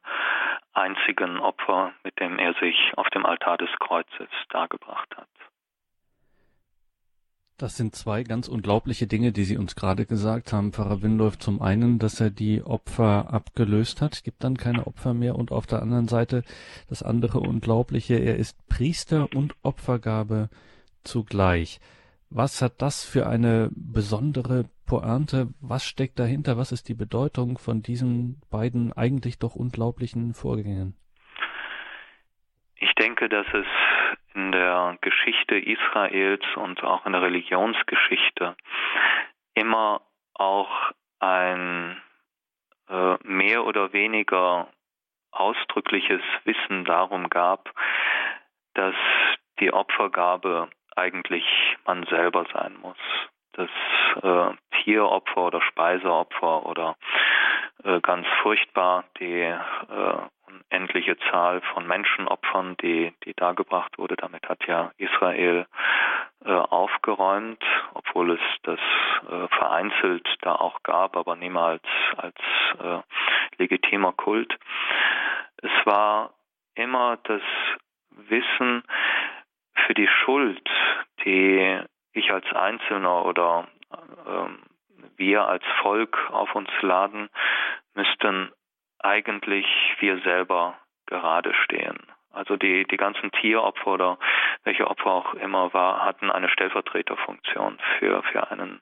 [0.74, 5.30] einzigen Opfer, mit dem er sich auf dem Altar des Kreuzes dargebracht hat.
[7.60, 11.40] Das sind zwei ganz unglaubliche Dinge, die Sie uns gerade gesagt haben, Pfarrer Windolf.
[11.40, 15.36] Zum einen, dass er die Opfer abgelöst hat, gibt dann keine Opfer mehr.
[15.36, 16.44] Und auf der anderen Seite
[16.88, 20.50] das andere Unglaubliche, er ist Priester und Opfergabe
[21.04, 21.80] zugleich.
[22.30, 25.48] Was hat das für eine besondere Pointe?
[25.60, 26.58] Was steckt dahinter?
[26.58, 30.96] Was ist die Bedeutung von diesen beiden eigentlich doch unglaublichen Vorgängen?
[32.76, 33.66] Ich denke, dass es
[34.38, 38.56] in der Geschichte Israels und auch in der Religionsgeschichte
[39.56, 40.02] immer
[40.36, 42.00] auch ein
[42.88, 44.68] äh, mehr oder weniger
[45.32, 47.74] ausdrückliches Wissen darum gab,
[48.76, 48.96] dass
[49.60, 51.46] die Opfergabe eigentlich
[51.88, 52.98] man selber sein muss.
[53.54, 53.70] Das
[54.22, 56.96] äh, Tieropfer oder Speiseopfer oder
[57.84, 59.58] äh, ganz furchtbar die äh,
[60.48, 64.16] unendliche Zahl von Menschenopfern, die, die dargebracht wurde.
[64.16, 65.66] Damit hat ja Israel
[66.46, 67.64] äh, aufgeräumt,
[67.94, 68.80] obwohl es das
[69.30, 71.84] äh, vereinzelt da auch gab, aber niemals
[72.16, 72.38] als
[72.80, 73.00] äh,
[73.58, 74.58] legitimer Kult.
[75.62, 76.34] Es war
[76.76, 77.42] immer das
[78.12, 78.84] Wissen,
[79.88, 80.70] für die Schuld,
[81.24, 81.80] die
[82.12, 83.68] ich als Einzelner oder
[84.28, 84.60] ähm,
[85.16, 87.30] wir als Volk auf uns laden,
[87.96, 88.52] müssten
[89.00, 89.66] eigentlich
[90.00, 91.98] wir selber gerade stehen.
[92.32, 94.20] Also die, die ganzen Tieropfer oder
[94.64, 98.82] welche Opfer auch immer war, hatten eine Stellvertreterfunktion für, für einen,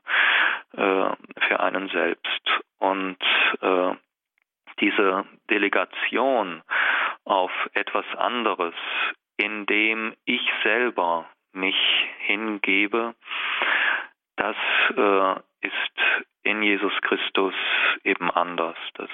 [0.73, 1.09] äh,
[1.47, 2.61] für einen selbst.
[2.79, 3.17] Und
[3.61, 3.95] äh,
[4.79, 6.63] diese Delegation
[7.23, 8.73] auf etwas anderes
[9.37, 11.75] indem ich selber mich
[12.19, 13.15] hingebe,
[14.37, 14.55] das
[14.95, 15.35] äh,
[15.65, 17.53] ist in Jesus Christus
[18.03, 19.09] eben anders, dass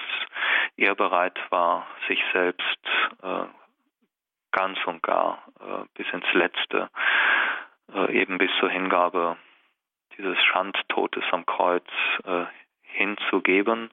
[0.76, 2.78] er bereit war, sich selbst
[3.22, 3.44] äh,
[4.52, 6.90] ganz und gar äh, bis ins Letzte,
[7.94, 9.36] äh, eben bis zur Hingabe
[10.16, 11.88] dieses Schandtotes am Kreuz
[12.24, 12.44] äh,
[12.82, 13.90] hinzugeben.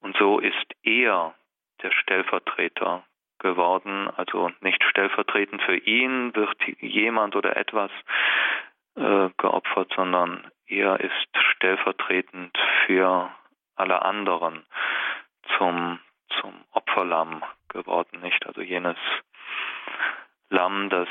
[0.00, 1.34] Und so ist er
[1.82, 3.04] der Stellvertreter
[3.38, 4.10] geworden.
[4.16, 7.90] Also nicht stellvertretend für ihn wird jemand oder etwas
[8.96, 12.56] äh, geopfert, sondern er ist stellvertretend
[12.86, 13.30] für
[13.76, 14.64] alle anderen
[15.56, 16.00] zum,
[16.40, 18.46] zum Opferlamm geworden, nicht?
[18.46, 18.96] Also jenes
[20.48, 21.08] Lamm, das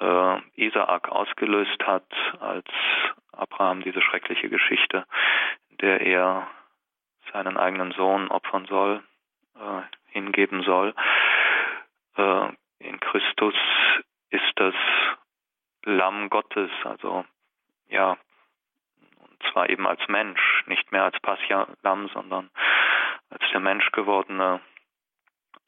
[0.00, 2.06] äh, Isaak ausgelöst hat,
[2.40, 2.66] als
[3.32, 5.06] Abraham diese schreckliche Geschichte,
[5.70, 6.48] in der er
[7.32, 9.02] seinen eigenen Sohn opfern soll,
[9.56, 10.94] äh, hingeben soll.
[12.16, 12.48] Äh,
[12.78, 13.54] in Christus
[14.30, 14.74] ist das
[15.86, 17.24] Lamm Gottes, also
[17.88, 18.18] ja,
[19.18, 22.50] und zwar eben als Mensch, nicht mehr als Passia-Lamm, sondern
[23.30, 24.60] als der Mensch gewordene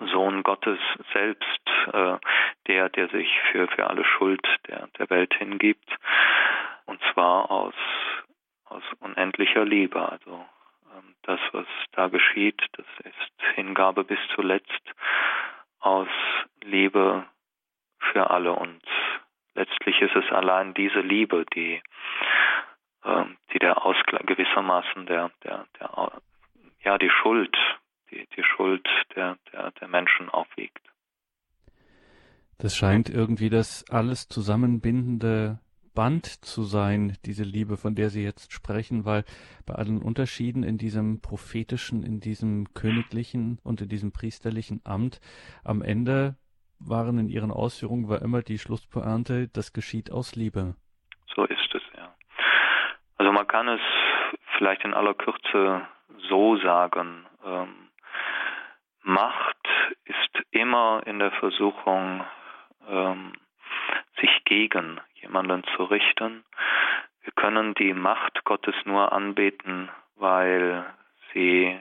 [0.00, 0.81] Sohn Gottes
[1.12, 1.61] selbst,
[1.92, 2.18] äh,
[2.66, 5.88] der, der sich für, für alle Schuld der, der Welt hingibt,
[6.87, 7.74] und zwar aus,
[8.64, 10.00] aus unendlicher Liebe.
[10.00, 10.44] Also
[10.96, 14.83] ähm, das, was da geschieht, das ist Hingabe bis zuletzt
[15.78, 16.09] aus
[16.62, 17.24] Liebe
[18.00, 18.83] für alle und
[19.58, 21.82] letztlich ist es allein diese Liebe, die,
[23.04, 26.12] äh, die der Ausgleich gewissermaßen der, der, der,
[26.84, 27.56] ja, die Schuld,
[28.10, 30.80] die, die Schuld der, der, der Menschen aufwiegt.
[32.58, 35.60] Das scheint irgendwie das alles zusammenbindende
[35.94, 39.24] Band zu sein, diese Liebe, von der Sie jetzt sprechen, weil
[39.66, 45.20] bei allen Unterschieden in diesem prophetischen, in diesem königlichen und in diesem priesterlichen Amt
[45.64, 46.36] am Ende
[46.80, 50.74] waren in Ihren Ausführungen war immer die Schlusspointe, das geschieht aus Liebe.
[51.34, 52.14] So ist es, ja.
[53.16, 53.80] Also man kann es
[54.56, 55.82] vielleicht in aller Kürze
[56.28, 57.88] so sagen, ähm,
[59.02, 59.56] Macht
[60.04, 62.24] ist immer in der Versuchung,
[62.88, 63.32] ähm,
[64.20, 66.44] sich gegen jemanden zu richten.
[67.22, 70.84] Wir können die Macht Gottes nur anbeten, weil
[71.32, 71.78] sie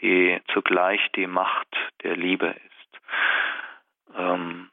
[0.00, 1.68] die zugleich die Macht
[2.02, 3.00] der Liebe ist.
[4.14, 4.70] Ähm,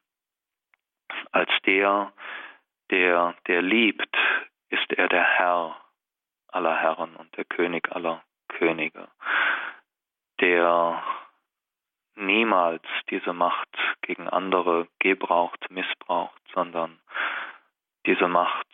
[1.31, 2.11] als der,
[2.91, 4.15] der, der liebt,
[4.69, 5.75] ist er der Herr
[6.47, 9.09] aller Herren und der König aller Könige,
[10.39, 11.03] der
[12.15, 13.69] niemals diese Macht
[14.01, 16.99] gegen andere gebraucht, missbraucht, sondern
[18.05, 18.67] diese Macht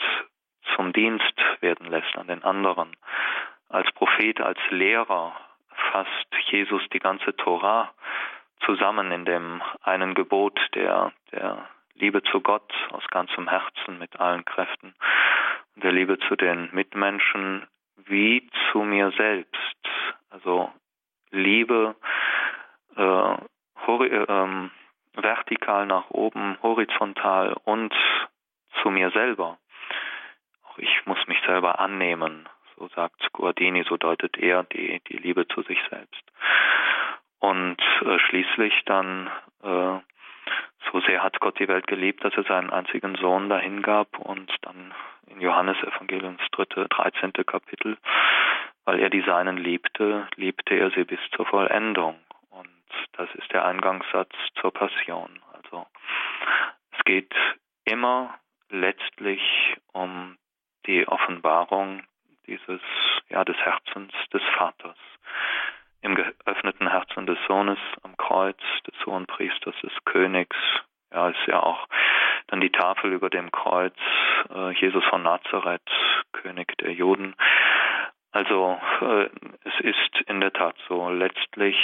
[0.75, 2.95] zum Dienst werden lässt an den anderen.
[3.69, 5.35] Als Prophet, als Lehrer
[5.91, 7.93] fasst Jesus die ganze Tora
[8.65, 14.45] zusammen in dem einen Gebot der, der Liebe zu Gott aus ganzem Herzen mit allen
[14.45, 14.95] Kräften
[15.75, 17.67] und der Liebe zu den Mitmenschen
[18.05, 19.77] wie zu mir selbst.
[20.29, 20.71] Also
[21.31, 21.95] Liebe
[22.95, 24.69] äh, äh,
[25.13, 27.93] vertikal nach oben, horizontal und
[28.81, 29.57] zu mir selber.
[30.63, 32.47] Auch ich muss mich selber annehmen,
[32.77, 36.23] so sagt Guardini, so deutet er die, die Liebe zu sich selbst.
[37.41, 39.29] Und äh, schließlich dann,
[39.63, 39.99] äh,
[40.91, 44.93] so sehr hat Gott die Welt geliebt, dass er seinen einzigen Sohn dahingab und dann
[45.27, 47.33] in Johannes Evangeliums dritte, 13.
[47.45, 47.97] Kapitel,
[48.85, 52.15] weil er die Seinen liebte, liebte er sie bis zur Vollendung.
[53.13, 55.39] Das ist der Eingangssatz zur Passion.
[55.53, 55.85] Also
[56.91, 57.33] es geht
[57.85, 58.33] immer
[58.69, 59.41] letztlich
[59.91, 60.37] um
[60.85, 62.03] die Offenbarung
[62.47, 62.81] dieses,
[63.29, 64.97] ja, des Herzens des Vaters.
[66.01, 70.57] Im geöffneten Herzen des Sohnes am Kreuz, des Hohenpriesters, des Königs,
[71.13, 71.87] ja, ist ja auch
[72.47, 73.95] dann die Tafel über dem Kreuz,
[74.53, 75.89] äh, Jesus von Nazareth,
[76.31, 77.35] König der Juden.
[78.31, 79.29] Also äh,
[79.63, 81.77] es ist in der Tat so, letztlich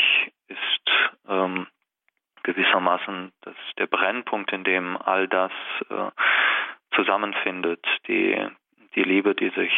[0.47, 1.67] ist ähm,
[2.43, 5.51] gewissermaßen das, der Brennpunkt, in dem all das
[5.89, 6.11] äh,
[6.95, 8.47] zusammenfindet, die,
[8.95, 9.73] die Liebe, die sich,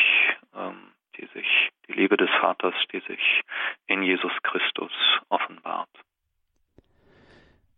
[0.55, 3.43] ähm, die sich, die Liebe des Vaters, die sich
[3.87, 4.91] in Jesus Christus
[5.29, 5.89] offenbart.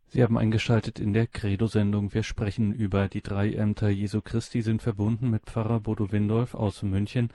[0.08, 2.14] Sie haben eingeschaltet in der Credo-Sendung.
[2.14, 6.84] Wir sprechen über die drei Ämter Jesu Christi, sind verbunden mit Pfarrer Bodo Windolf aus
[6.84, 7.32] München.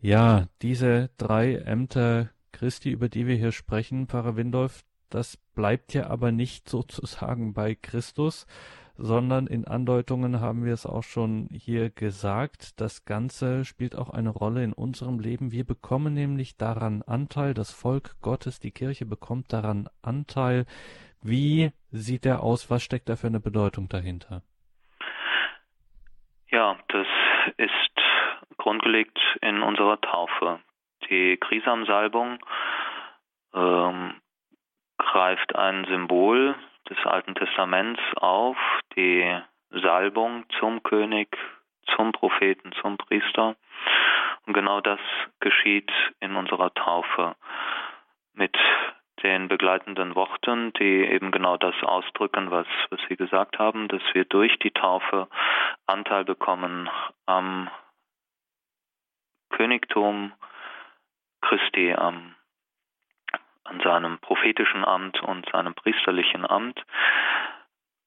[0.00, 6.10] Ja, diese drei Ämter Christi, über die wir hier sprechen, Pfarrer Windolf, das bleibt ja
[6.10, 8.46] aber nicht sozusagen bei Christus,
[8.96, 12.80] sondern in Andeutungen haben wir es auch schon hier gesagt.
[12.80, 15.52] Das Ganze spielt auch eine Rolle in unserem Leben.
[15.52, 20.66] Wir bekommen nämlich daran Anteil, das Volk Gottes, die Kirche bekommt daran Anteil.
[21.22, 22.70] Wie sieht der aus?
[22.70, 24.42] Was steckt da für eine Bedeutung dahinter?
[26.50, 27.06] Ja, das
[27.56, 30.60] ist grundgelegt in unserer Taufe.
[31.08, 32.38] Die Krisamsalbung
[33.54, 34.14] ähm,
[34.98, 36.54] greift ein Symbol
[36.88, 38.56] des Alten Testaments auf,
[38.96, 39.40] die
[39.70, 41.36] Salbung zum König,
[41.94, 43.56] zum Propheten, zum Priester.
[44.46, 45.00] Und genau das
[45.40, 45.90] geschieht
[46.20, 47.36] in unserer Taufe
[48.34, 48.56] mit
[49.22, 54.24] den begleitenden Worten, die eben genau das ausdrücken, was, was Sie gesagt haben, dass wir
[54.24, 55.28] durch die Taufe
[55.86, 56.90] Anteil bekommen
[57.26, 57.70] am
[59.50, 60.32] Königtum
[61.40, 62.34] Christi, am,
[63.72, 66.82] an seinem prophetischen Amt und seinem priesterlichen Amt.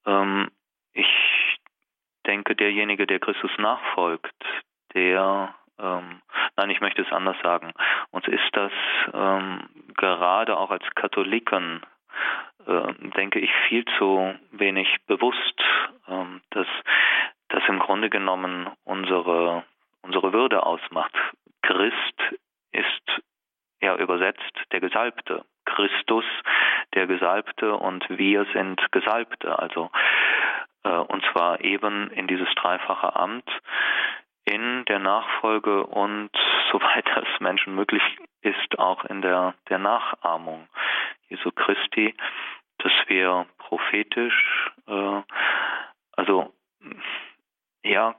[0.05, 0.51] Ähm,
[0.93, 1.57] ich
[2.25, 4.33] denke, derjenige, der Christus nachfolgt,
[4.93, 6.21] der, ähm,
[6.55, 7.73] nein, ich möchte es anders sagen,
[8.11, 8.71] uns ist das
[9.13, 11.81] ähm, gerade auch als Katholiken,
[12.65, 15.61] äh, denke ich, viel zu wenig bewusst,
[16.07, 16.67] ähm, dass
[17.49, 19.63] das im Grunde genommen unsere
[20.05, 21.13] unsere Würde ausmacht.
[21.63, 22.21] Christ
[22.71, 23.21] ist
[23.81, 25.43] ja übersetzt der Gesalbte.
[25.75, 26.25] Christus
[26.93, 29.59] der Gesalbte und wir sind Gesalbte.
[29.59, 29.91] Also
[30.83, 33.49] äh, und zwar eben in dieses dreifache Amt
[34.45, 36.29] in der Nachfolge und
[36.71, 38.03] soweit das Menschen möglich
[38.41, 40.67] ist, auch in der, der Nachahmung
[41.27, 42.15] Jesu Christi,
[42.77, 45.21] dass wir prophetisch, äh,
[46.15, 46.53] also
[47.83, 48.15] ja,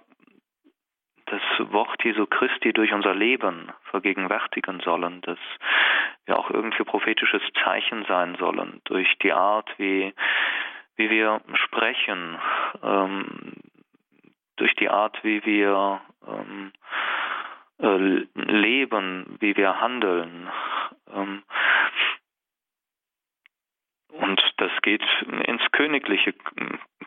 [1.27, 5.39] das Wort Jesu Christi durch unser Leben vergegenwärtigen sollen, dass
[6.25, 10.15] wir auch irgendwie prophetisches Zeichen sein sollen, durch die Art, wie,
[10.97, 12.39] wie wir sprechen,
[12.83, 13.55] ähm,
[14.57, 16.73] durch die Art, wie wir ähm,
[17.81, 20.49] äh, leben, wie wir handeln.
[21.15, 21.43] Ähm,
[24.09, 25.05] und das geht
[25.45, 26.35] ins Königliche.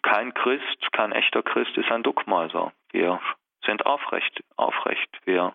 [0.04, 2.72] Kein Christ, kein echter Christ ist ein Duckmäuser.
[2.92, 3.20] Wir
[3.66, 5.10] sind aufrecht, aufrecht.
[5.26, 5.54] Wir,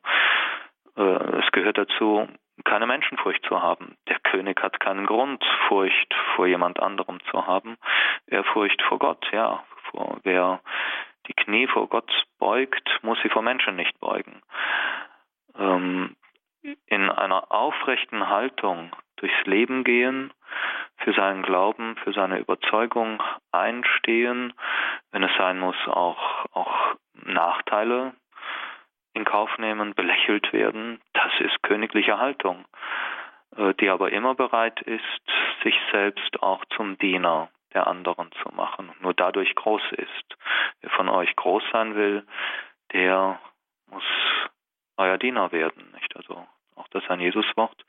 [0.97, 2.29] äh, es gehört dazu,
[2.65, 3.97] keine Menschenfurcht zu haben.
[4.09, 7.77] Der König hat keinen Grund, Furcht vor jemand anderem zu haben.
[8.27, 9.65] Ehrfurcht vor Gott, ja.
[9.91, 10.61] Vor, wer
[11.27, 14.43] die Knie vor Gott beugt, muss sie vor Menschen nicht beugen.
[15.59, 16.17] Ähm,
[16.87, 20.33] in einer aufrechten Haltung durchs Leben gehen,
[20.99, 24.53] für seinen Glauben, für seine Überzeugung einstehen,
[25.13, 28.15] wenn es sein muss, auch, auch Nachteile
[29.13, 32.65] in Kauf nehmen, belächelt werden, das ist königliche Haltung,
[33.57, 35.23] äh, die aber immer bereit ist,
[35.63, 40.37] sich selbst auch zum Diener der anderen zu machen, nur dadurch groß ist.
[40.81, 42.27] Wer von euch groß sein will,
[42.93, 43.41] der
[43.91, 44.05] muss
[44.97, 46.15] euer Diener werden, nicht?
[46.17, 46.47] Also
[46.77, 47.85] auch das ein Jesuswort.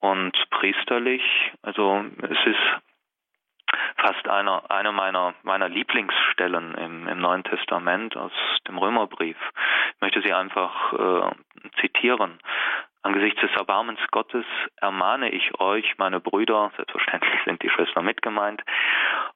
[0.00, 1.22] Und priesterlich,
[1.62, 2.82] also es ist
[3.96, 8.32] fast einer, eine meiner, meiner Lieblingsstellen im, im Neuen Testament aus
[8.68, 9.36] dem Römerbrief.
[9.94, 11.30] Ich möchte sie einfach äh,
[11.80, 12.38] zitieren.
[13.06, 14.44] Angesichts des Erbarmens Gottes
[14.80, 18.64] ermahne ich euch, meine Brüder, selbstverständlich sind die Schwestern mitgemeint,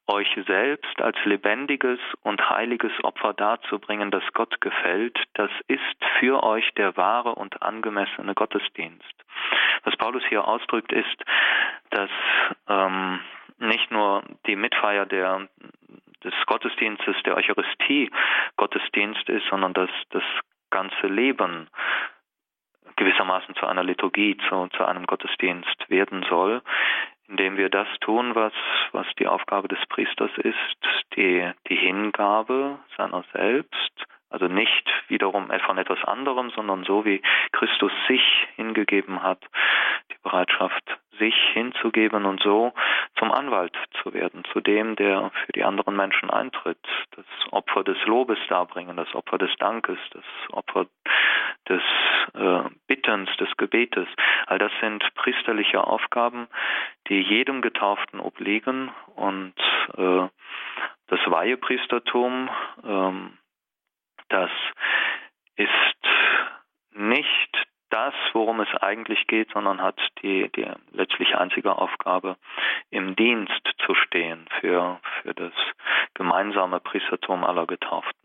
[0.09, 5.16] euch selbst als lebendiges und heiliges Opfer darzubringen, das Gott gefällt.
[5.35, 9.14] Das ist für euch der wahre und angemessene Gottesdienst.
[9.85, 11.25] Was Paulus hier ausdrückt, ist,
[11.91, 12.11] dass
[12.68, 13.21] ähm,
[13.59, 15.47] nicht nur die Mitfeier der,
[16.25, 18.11] des Gottesdienstes, der Eucharistie
[18.57, 20.25] Gottesdienst ist, sondern dass das
[20.71, 21.68] ganze Leben
[22.97, 26.62] gewissermaßen zu einer Liturgie, zu, zu einem Gottesdienst werden soll,
[27.28, 28.53] indem wir das tun, was,
[28.93, 33.93] was die Aufgabe des Priesters ist, die, die Hingabe seiner selbst,
[34.31, 37.20] also nicht wiederum von etwas anderem, sondern so wie
[37.53, 38.22] Christus sich
[38.57, 39.43] hingegeben hat,
[40.11, 40.85] die Bereitschaft,
[41.18, 42.72] sich hinzugeben und so
[43.18, 46.78] zum Anwalt zu werden, zu dem, der für die anderen Menschen eintritt,
[47.14, 50.87] das Opfer des Lobes darbringen, das Opfer des Dankes, das Opfer
[51.68, 51.83] des
[52.35, 54.09] äh, Bittens, des Gebetes.
[54.47, 56.49] All das sind priesterliche Aufgaben,
[57.09, 59.55] die jedem Getauften obliegen und
[59.97, 60.28] äh,
[61.09, 62.49] das Weihepriestertum,
[62.85, 63.37] ähm,
[64.31, 64.51] das
[65.57, 65.68] ist
[66.93, 72.37] nicht das, worum es eigentlich geht, sondern hat die, die letztlich einzige Aufgabe,
[72.91, 75.53] im Dienst zu stehen für, für das
[76.14, 78.18] gemeinsame Priestertum aller Getauften.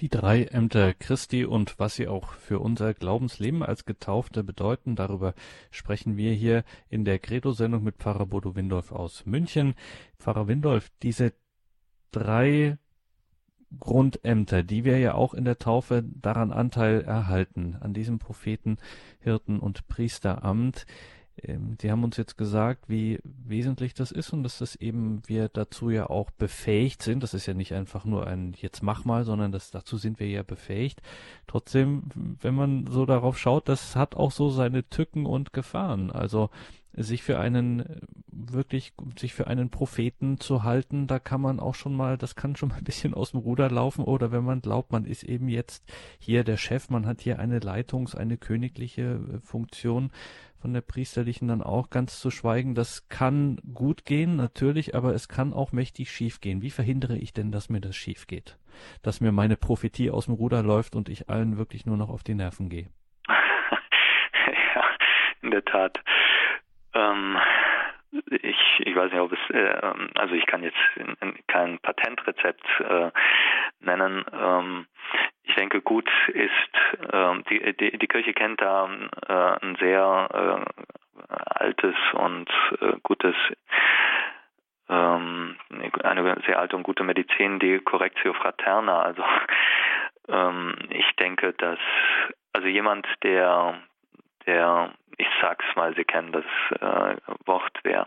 [0.00, 5.34] Die drei Ämter Christi und was sie auch für unser Glaubensleben als Getaufte bedeuten, darüber
[5.72, 9.74] sprechen wir hier in der Credo-Sendung mit Pfarrer Bodo Windolf aus München.
[10.20, 11.32] Pfarrer Windolf, diese
[12.12, 12.78] drei
[13.78, 18.78] Grundämter, die wir ja auch in der Taufe daran Anteil erhalten, an diesem Propheten,
[19.20, 20.86] Hirten und Priesteramt.
[21.42, 25.48] Ähm, die haben uns jetzt gesagt, wie wesentlich das ist und dass das eben wir
[25.48, 27.22] dazu ja auch befähigt sind.
[27.22, 30.28] Das ist ja nicht einfach nur ein jetzt mach mal, sondern das, dazu sind wir
[30.28, 31.02] ja befähigt.
[31.46, 32.04] Trotzdem,
[32.40, 36.10] wenn man so darauf schaut, das hat auch so seine Tücken und Gefahren.
[36.10, 36.50] Also
[37.02, 41.94] sich für einen wirklich sich für einen Propheten zu halten, da kann man auch schon
[41.94, 44.92] mal, das kann schon mal ein bisschen aus dem Ruder laufen oder wenn man glaubt,
[44.92, 45.84] man ist eben jetzt
[46.18, 50.10] hier der Chef, man hat hier eine Leitungs-, eine königliche äh, Funktion
[50.60, 52.74] von der priesterlichen dann auch ganz zu schweigen.
[52.74, 56.62] Das kann gut gehen, natürlich, aber es kann auch mächtig schief gehen.
[56.62, 58.58] Wie verhindere ich denn, dass mir das schief geht?
[59.02, 62.24] Dass mir meine Prophetie aus dem Ruder läuft und ich allen wirklich nur noch auf
[62.24, 62.88] die Nerven gehe?
[63.28, 64.84] ja,
[65.42, 66.00] in der Tat.
[66.94, 67.38] Ähm,
[68.30, 69.80] ich, ich weiß nicht, ob es, äh,
[70.16, 73.10] also ich kann jetzt in, in kein Patentrezept äh,
[73.80, 74.24] nennen.
[74.32, 74.86] Ähm,
[75.42, 78.88] ich denke, gut ist, äh, die, die, die Kirche kennt da
[79.28, 83.34] äh, ein sehr äh, altes und äh, gutes
[84.88, 85.56] ähm,
[86.02, 89.02] eine sehr alte und gute Medizin, die Correctio Fraterna.
[89.02, 89.22] Also
[90.28, 91.78] ähm, ich denke, dass
[92.54, 93.82] also jemand, der
[94.48, 96.44] der, ich sag's mal, Sie kennen das
[96.80, 97.16] äh,
[97.46, 98.06] Wort, wer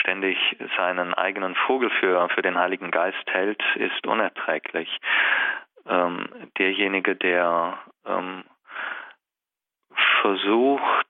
[0.00, 0.38] ständig
[0.76, 5.00] seinen eigenen Vogel für, für den Heiligen Geist hält, ist unerträglich.
[5.86, 8.44] Ähm, derjenige, der ähm,
[10.22, 11.06] versucht,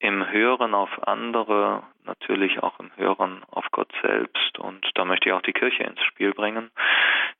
[0.00, 5.32] im Hören auf andere, natürlich auch im Hören auf Gott selbst, und da möchte ich
[5.32, 6.70] auch die Kirche ins Spiel bringen,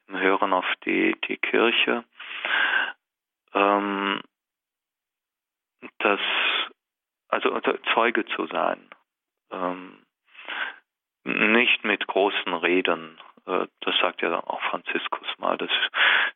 [0.09, 2.05] im Hören auf die, die Kirche,
[3.53, 4.23] ähm,
[5.99, 6.21] das,
[7.35, 7.61] also
[7.93, 8.89] Zeuge zu sein,
[9.51, 9.99] ähm,
[11.25, 15.71] nicht mit großen Reden Äh, das sagt ja auch Franziskus mal, dass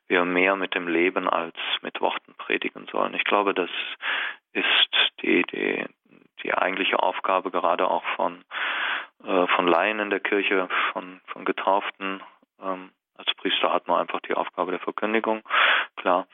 [0.09, 3.15] wir mehr mit dem Leben als mit Worten predigen sollen.
[3.15, 3.71] Ich glaube, das
[4.53, 4.91] ist
[5.23, 5.87] die, die,
[6.43, 8.45] die eigentliche Aufgabe gerade auch von,
[9.25, 12.23] äh, von Laien in der Kirche, von, von Getauften.
[12.63, 15.43] Ähm, als Priester hat man einfach die Aufgabe der Verkündigung,
[15.97, 16.27] klar.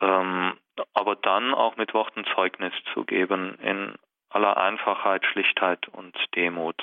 [0.00, 0.56] Ähm,
[0.92, 3.94] aber dann auch mit Worten Zeugnis zu geben in
[4.30, 6.76] aller Einfachheit, Schlichtheit und Demut.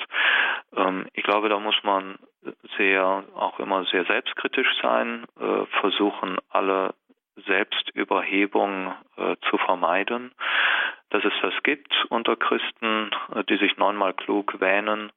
[0.74, 2.18] Ähm, ich glaube, da muss man
[2.76, 6.94] sehr, auch immer sehr selbstkritisch sein, äh, versuchen, alle
[7.46, 10.32] Selbstüberhebung äh, zu vermeiden.
[11.10, 15.12] Dass es das gibt unter Christen, äh, die sich neunmal klug wähnen,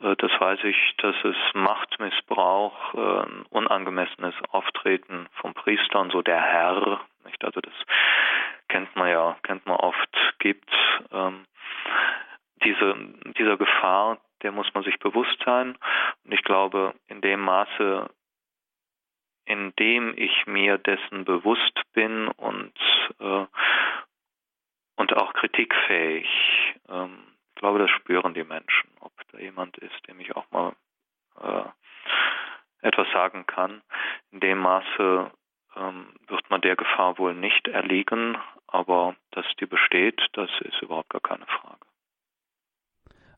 [0.00, 7.00] äh, das weiß ich, dass es Machtmissbrauch, äh, unangemessenes Auftreten von Priestern, so der Herr,
[7.38, 7.44] nicht?
[7.44, 7.74] Also das
[8.68, 10.70] kennt man ja, kennt man oft, gibt.
[11.12, 11.46] Ähm,
[12.64, 12.94] diese,
[13.38, 15.78] dieser Gefahr, der muss man sich bewusst sein.
[16.24, 18.10] Und ich glaube, in dem Maße,
[19.46, 22.74] in dem ich mir dessen bewusst bin und,
[23.20, 23.46] äh,
[24.96, 26.28] und auch kritikfähig,
[26.88, 27.18] ähm,
[27.54, 30.74] ich glaube, das spüren die Menschen, ob da jemand ist, dem ich auch mal
[31.40, 33.82] äh, etwas sagen kann.
[34.30, 35.32] In dem Maße
[35.78, 41.10] ähm, wird man der Gefahr wohl nicht erliegen, aber dass die besteht, das ist überhaupt
[41.10, 41.78] gar keine Frage.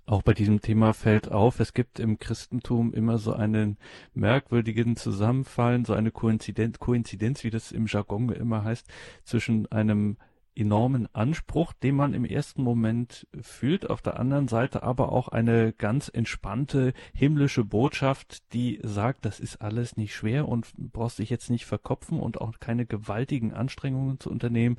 [0.06, 3.78] Auch bei diesem Thema fällt auf, es gibt im Christentum immer so einen
[4.12, 10.16] merkwürdigen Zusammenfallen, so eine Koinzidenz, Koinzidenz, wie das im Jargon immer heißt, zwischen einem
[10.56, 15.72] enormen Anspruch, den man im ersten Moment fühlt, auf der anderen Seite aber auch eine
[15.72, 21.50] ganz entspannte himmlische Botschaft, die sagt, das ist alles nicht schwer und brauchst dich jetzt
[21.50, 24.78] nicht verkopfen und auch keine gewaltigen Anstrengungen zu unternehmen,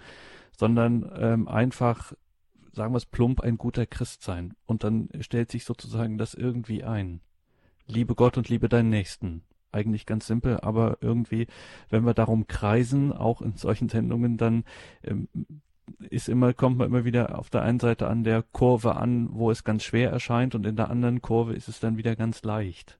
[0.57, 2.13] sondern ähm, einfach
[2.73, 4.53] sagen wir es plump, ein guter Christ sein.
[4.65, 7.21] Und dann stellt sich sozusagen das irgendwie ein.
[7.85, 9.43] Liebe Gott und liebe deinen Nächsten.
[9.71, 11.47] Eigentlich ganz simpel, aber irgendwie,
[11.89, 14.63] wenn wir darum kreisen, auch in solchen Sendungen, dann
[15.03, 15.27] ähm,
[16.09, 19.51] ist immer, kommt man immer wieder auf der einen Seite an der Kurve an, wo
[19.51, 22.97] es ganz schwer erscheint und in der anderen Kurve ist es dann wieder ganz leicht.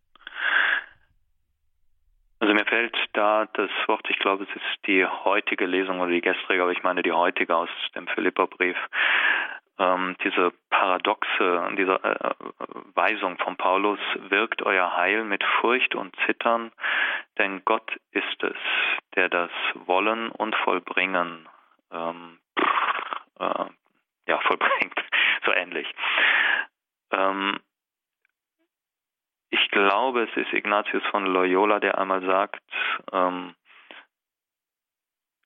[2.40, 6.22] Also mir fällt da das Wort, ich glaube, es ist die heutige Lesung oder die
[6.22, 8.78] gestrige, aber ich meine die heutige aus dem Philipperbrief
[9.82, 12.34] ähm, diese Paradoxe, diese äh,
[12.94, 16.72] Weisung von Paulus, wirkt euer Heil mit Furcht und Zittern,
[17.40, 18.58] denn Gott ist es,
[19.16, 21.50] der das Wollen und Vollbringen
[21.92, 22.38] ähm,
[23.40, 23.66] äh,
[24.28, 25.02] ja, vollbringt,
[25.46, 25.92] so ähnlich.
[27.12, 27.60] Ähm,
[29.50, 32.64] ich glaube, es ist Ignatius von Loyola, der einmal sagt,
[33.12, 33.56] ähm,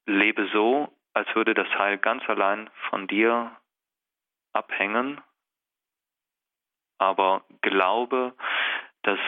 [0.05, 3.55] lebe so, als würde das Heil ganz allein von dir
[4.55, 5.21] abhängen,
[6.97, 8.33] aber glaube,
[9.03, 9.19] dass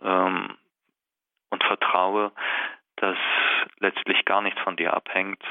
[0.00, 0.56] ähm,
[1.50, 2.32] und vertraue,
[2.96, 3.18] dass
[3.78, 5.42] letztlich gar nichts von dir abhängt,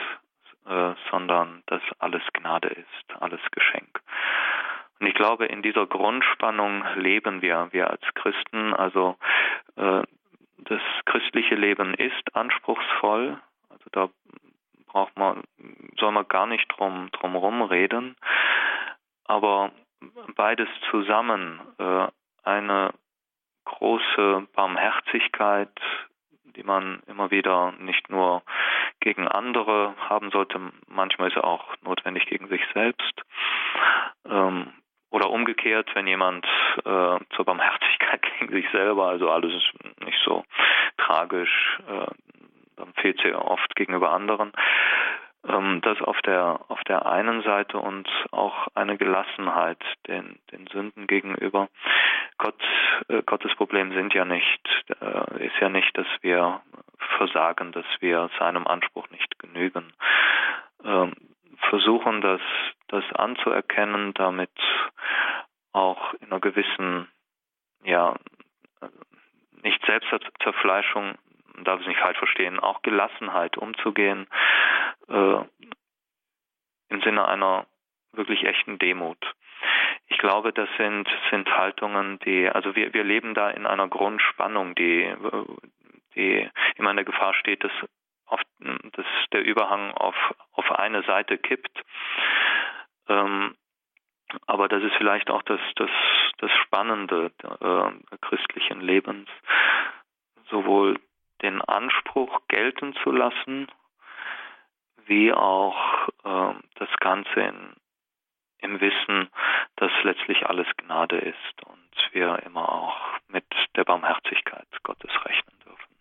[0.65, 4.01] äh, sondern dass alles Gnade ist, alles Geschenk.
[4.99, 8.73] Und ich glaube, in dieser Grundspannung leben wir, wir als Christen.
[8.73, 9.17] Also
[9.75, 10.03] äh,
[10.57, 13.39] das christliche Leben ist anspruchsvoll.
[13.69, 14.09] Also da
[14.87, 15.43] braucht man,
[15.97, 18.15] soll man gar nicht drum drum rumreden
[19.31, 19.71] aber
[20.35, 22.07] beides zusammen, äh,
[22.43, 22.93] eine
[23.63, 25.71] große Barmherzigkeit,
[26.43, 28.43] die man immer wieder nicht nur
[28.99, 33.21] gegen andere haben sollte, manchmal ist er auch notwendig gegen sich selbst.
[34.29, 34.73] Ähm,
[35.11, 36.45] oder umgekehrt, wenn jemand
[36.83, 40.43] äh, zur Barmherzigkeit gegen sich selber, also alles ist nicht so
[40.97, 42.07] tragisch, äh,
[42.75, 44.51] dann fehlt sie oft gegenüber anderen.
[45.47, 51.07] Ähm, das auf der auf der einen Seite und auch eine Gelassenheit den den Sünden
[51.07, 51.69] gegenüber.
[52.37, 52.61] Gott
[53.07, 54.67] äh, Gottes Problem sind ja nicht
[55.01, 56.61] äh, ist ja nicht, dass wir
[57.17, 59.91] versagen, dass wir seinem Anspruch nicht genügen.
[60.83, 61.13] Ähm,
[61.69, 62.41] versuchen das
[62.89, 64.51] das anzuerkennen, damit
[65.71, 67.07] auch in einer gewissen
[67.83, 68.15] ja
[69.63, 71.15] nicht Selbstzerfleischung
[71.63, 74.27] darf es nicht falsch verstehen, auch Gelassenheit umzugehen
[75.07, 75.43] äh,
[76.89, 77.65] im Sinne einer
[78.13, 79.17] wirklich echten Demut.
[80.07, 84.75] Ich glaube, das sind, sind Haltungen, die, also wir, wir leben da in einer Grundspannung,
[84.75, 85.13] die,
[86.15, 87.71] die immer in der Gefahr steht, dass,
[88.25, 90.15] auf, dass der Überhang auf,
[90.51, 91.81] auf eine Seite kippt.
[93.07, 93.55] Ähm,
[94.47, 95.89] aber das ist vielleicht auch das, das,
[96.37, 99.29] das Spannende äh, christlichen Lebens,
[100.49, 100.99] sowohl
[101.41, 103.67] den Anspruch gelten zu lassen,
[105.11, 107.75] wie auch äh, das Ganze in,
[108.59, 109.29] im Wissen,
[109.75, 112.95] dass letztlich alles Gnade ist und wir immer auch
[113.27, 113.43] mit
[113.75, 115.95] der Barmherzigkeit Gottes rechnen dürfen.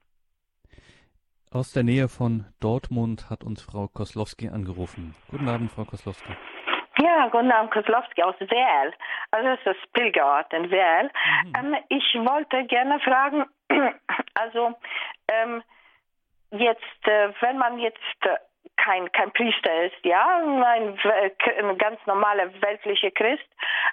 [1.51, 5.17] Aus der Nähe von Dortmund hat uns Frau Koslowski angerufen.
[5.29, 6.33] Guten Abend, Frau Koslowski.
[7.03, 8.95] Ja, guten Abend, Koslowski aus Werl.
[9.33, 11.11] Also das ist das Pilgerort in Werl.
[11.47, 11.53] Mhm.
[11.57, 13.45] Ähm, ich wollte gerne fragen,
[14.35, 14.79] also
[15.27, 15.65] ähm,
[16.53, 18.37] jetzt, äh, wenn man jetzt äh,
[18.77, 20.99] kein, kein Priester ist, ja, ein,
[21.59, 23.47] ein ganz normaler weltlicher Christ,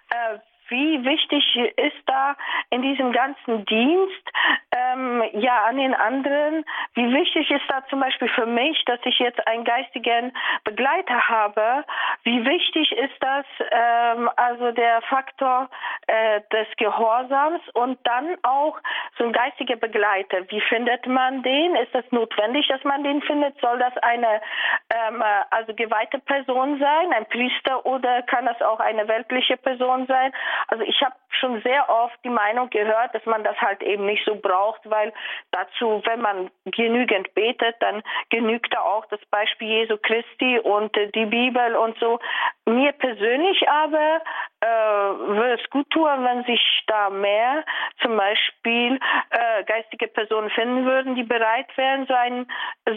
[0.09, 0.39] äh,
[0.70, 1.43] wie wichtig
[1.78, 2.36] ist da
[2.70, 4.32] in diesem ganzen Dienst,
[4.72, 9.20] ähm, ja, an den anderen, wie wichtig ist da zum Beispiel für mich, dass ich
[9.20, 11.86] jetzt einen geistigen Begleiter habe,
[12.24, 15.70] wie wichtig ist das, ähm, also der Faktor
[16.07, 18.78] äh, des Gehorsams und dann auch
[19.18, 21.76] so ein geistiger Begleiter, wie findet man den?
[21.76, 23.59] Ist das notwendig, dass man den findet?
[23.61, 24.41] Soll das eine
[24.89, 30.32] ähm, also geweihte Person sein, ein Priester oder kann das auch eine weltliche Person sein?
[30.68, 34.26] Also ich habe schon sehr oft die Meinung gehört, dass man das halt eben nicht
[34.26, 35.14] so braucht, weil
[35.51, 41.12] dazu, wenn man genügend betet, dann genügt da auch das Beispiel Jesu Christi und äh,
[41.12, 42.20] die Bibel und so.
[42.66, 44.22] Mir persönlich aber
[44.62, 47.64] äh, würde es gut tun, wenn sich da mehr
[48.01, 48.99] zum Beispiel
[49.30, 52.47] äh, geistige Personen finden würden, die bereit wären, so einen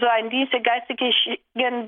[0.01, 1.11] so einen diese geistige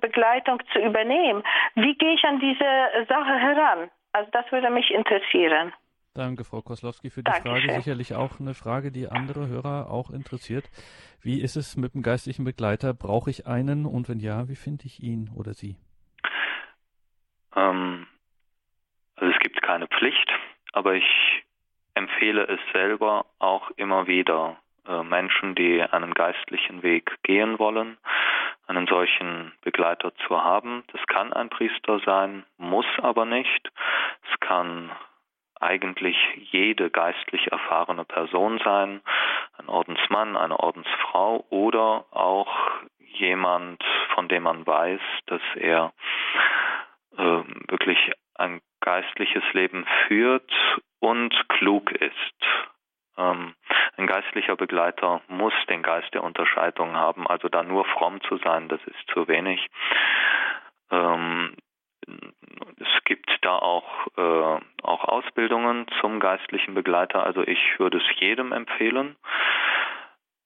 [0.01, 1.43] Begleitung zu übernehmen.
[1.75, 3.91] Wie gehe ich an diese Sache heran?
[4.13, 5.73] Also das würde mich interessieren.
[6.15, 7.71] Danke, Frau Koslowski, für die Dankeschön.
[7.71, 7.81] Frage.
[7.81, 10.69] Sicherlich auch eine Frage, die andere Hörer auch interessiert.
[11.23, 12.93] Wie ist es mit dem geistlichen Begleiter?
[12.93, 13.87] Brauche ich einen?
[13.87, 15.77] Und wenn ja, wie finde ich ihn oder sie?
[17.57, 18.07] Ähm,
[19.17, 20.31] also es gibt keine Pflicht,
[20.73, 21.43] aber ich
[21.95, 27.97] empfehle es selber auch immer wieder äh, Menschen, die einen geistlichen Weg gehen wollen,
[28.77, 30.85] einen solchen Begleiter zu haben.
[30.93, 33.71] Das kann ein Priester sein, muss aber nicht.
[34.31, 34.91] Es kann
[35.61, 36.17] eigentlich
[36.51, 39.01] jede geistlich erfahrene Person sein,
[39.59, 42.51] ein Ordensmann, eine Ordensfrau oder auch
[42.99, 43.83] jemand,
[44.15, 45.93] von dem man weiß, dass er
[47.17, 50.51] äh, wirklich ein geistliches Leben führt
[50.99, 52.72] und klug ist.
[53.17, 53.55] Ähm,
[53.97, 58.69] ein geistlicher Begleiter muss den Geist der Unterscheidung haben, also da nur fromm zu sein,
[58.69, 59.67] das ist zu wenig.
[60.91, 61.57] Ähm,
[62.79, 67.25] es gibt da auch, äh, auch Ausbildungen zum geistlichen Begleiter.
[67.25, 69.17] Also ich würde es jedem empfehlen.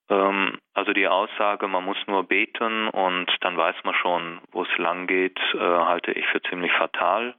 [0.08, 4.78] Ähm, also die Aussage, man muss nur beten und dann weiß man schon, wo es
[4.78, 7.34] lang geht, äh, halte ich für ziemlich fatal.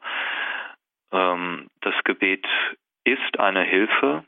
[1.11, 2.45] Ähm, das Gebet
[3.03, 4.25] ist eine Hilfe,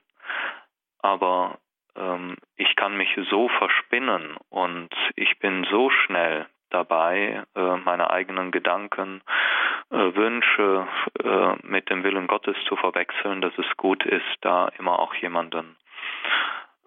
[1.02, 1.60] aber
[1.96, 8.52] ähm, ich kann mich so verspinnen und ich bin so schnell dabei, äh, meine eigenen
[8.52, 9.22] Gedanken,
[9.90, 10.88] äh, Wünsche
[11.24, 15.76] äh, mit dem Willen Gottes zu verwechseln, dass es gut ist, da immer auch jemanden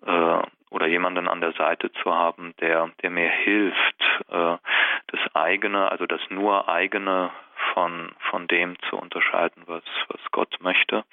[0.05, 6.21] oder jemanden an der Seite zu haben, der, der mir hilft, das eigene, also das
[6.31, 7.31] nur eigene
[7.73, 11.05] von, von dem zu unterscheiden, was, was Gott möchte.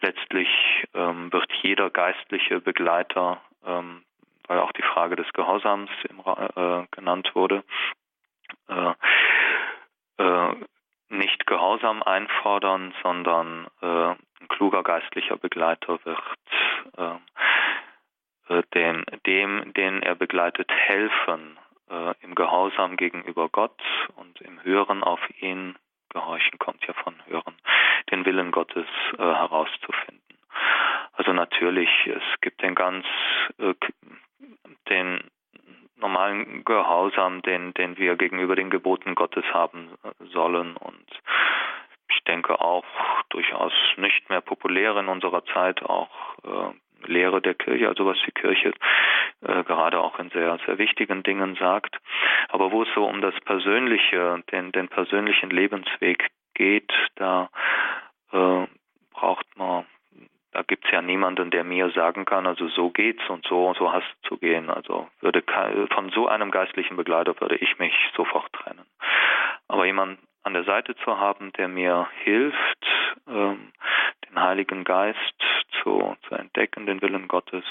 [0.00, 0.48] Letztlich
[0.94, 4.02] ähm, wird jeder geistliche Begleiter ähm,
[4.52, 7.64] weil auch die Frage des Gehorsams im, äh, genannt wurde,
[8.68, 8.92] äh,
[10.18, 10.54] äh,
[11.08, 16.18] nicht Gehorsam einfordern, sondern äh, ein kluger geistlicher Begleiter wird
[18.48, 21.58] äh, äh, dem, den er begleitet, helfen,
[22.22, 23.78] im Gehorsam gegenüber Gott
[24.16, 25.76] und im Hören auf ihn,
[26.08, 27.54] Gehorchen kommt ja von Hören,
[28.10, 28.86] den Willen Gottes
[29.18, 30.38] herauszufinden.
[31.12, 33.04] Also natürlich, es gibt den ganz
[34.88, 35.20] den
[35.96, 39.90] normalen Gehorsam, den, den wir gegenüber den Geboten Gottes haben
[40.32, 41.06] sollen und
[42.08, 42.84] ich denke auch
[43.30, 46.10] durchaus nicht mehr populär in unserer Zeit auch
[46.44, 46.72] äh,
[47.06, 48.72] Lehre der Kirche, also was die Kirche
[49.42, 51.98] äh, gerade auch in sehr, sehr wichtigen Dingen sagt.
[52.48, 57.50] Aber wo es so um das Persönliche, den, den persönlichen Lebensweg geht, da
[58.32, 58.66] äh,
[59.12, 59.86] braucht man
[60.52, 63.90] da gibt's ja niemanden, der mir sagen kann, also so geht's und so und so
[63.90, 64.68] hast du zu gehen.
[64.68, 65.42] Also würde
[65.94, 68.84] von so einem geistlichen Begleiter würde ich mich sofort trennen.
[69.66, 72.86] Aber jemand an der Seite zu haben, der mir hilft,
[73.28, 73.72] ähm,
[74.28, 75.18] den Heiligen Geist
[75.82, 77.64] zu, zu entdecken, den Willen Gottes,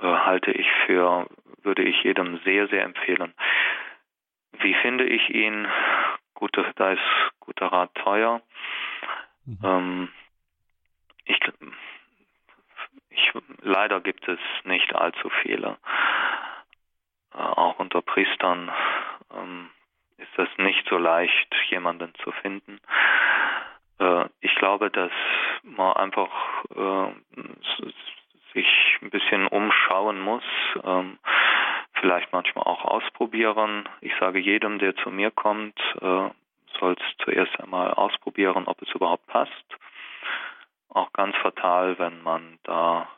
[0.00, 1.26] äh, halte ich für,
[1.62, 3.34] würde ich jedem sehr, sehr empfehlen.
[4.52, 5.66] Wie finde ich ihn?
[6.34, 7.00] Gute, da ist
[7.38, 8.40] guter Rat teuer.
[9.44, 9.58] Mhm.
[9.62, 10.08] Ähm,
[11.24, 11.38] ich,
[13.10, 15.76] ich, leider gibt es nicht allzu viele.
[17.34, 18.70] Äh, auch unter Priestern
[19.34, 19.70] ähm,
[20.20, 22.80] ist es nicht so leicht, jemanden zu finden.
[23.98, 25.12] äh, ich glaube, dass
[25.62, 26.30] man einfach
[26.74, 27.12] äh,
[28.52, 30.44] sich ein bisschen umschauen muss,
[30.84, 31.18] ähm,
[31.94, 33.88] vielleicht manchmal auch ausprobieren.
[34.00, 36.28] Ich sage jedem, der zu mir kommt, äh,
[36.78, 39.52] soll es zuerst einmal ausprobieren, ob es überhaupt passt.
[40.88, 43.08] Auch ganz fatal, wenn man da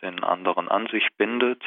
[0.00, 1.62] den anderen an sich bindet.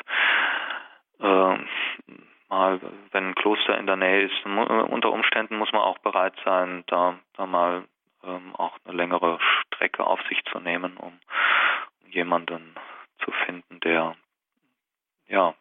[2.51, 2.81] Äh, mal,
[3.11, 7.17] wenn ein Kloster in der Nähe ist, unter Umständen muss man auch bereit sein, da,
[7.33, 7.85] da mal
[8.23, 11.13] ähm, auch eine längere Strecke auf sich zu nehmen, um
[12.09, 12.75] jemanden
[13.23, 14.15] zu finden, der
[15.27, 15.53] ja,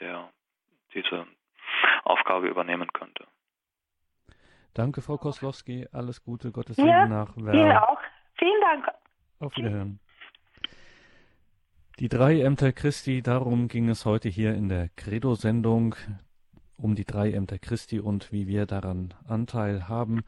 [0.00, 0.28] der
[0.92, 1.26] diese
[2.04, 3.26] Aufgabe übernehmen könnte.
[4.74, 5.88] Danke, Frau Koslowski.
[5.92, 7.98] Alles Gute, Gottes Segen ja, nach Ihnen auch.
[8.34, 8.88] Vielen Dank.
[9.40, 9.98] Auf Wiederhören.
[11.98, 15.96] Die drei Ämter Christi, darum ging es heute hier in der Credo-Sendung,
[16.76, 20.20] um die drei Ämter Christi und wie wir daran Anteil haben.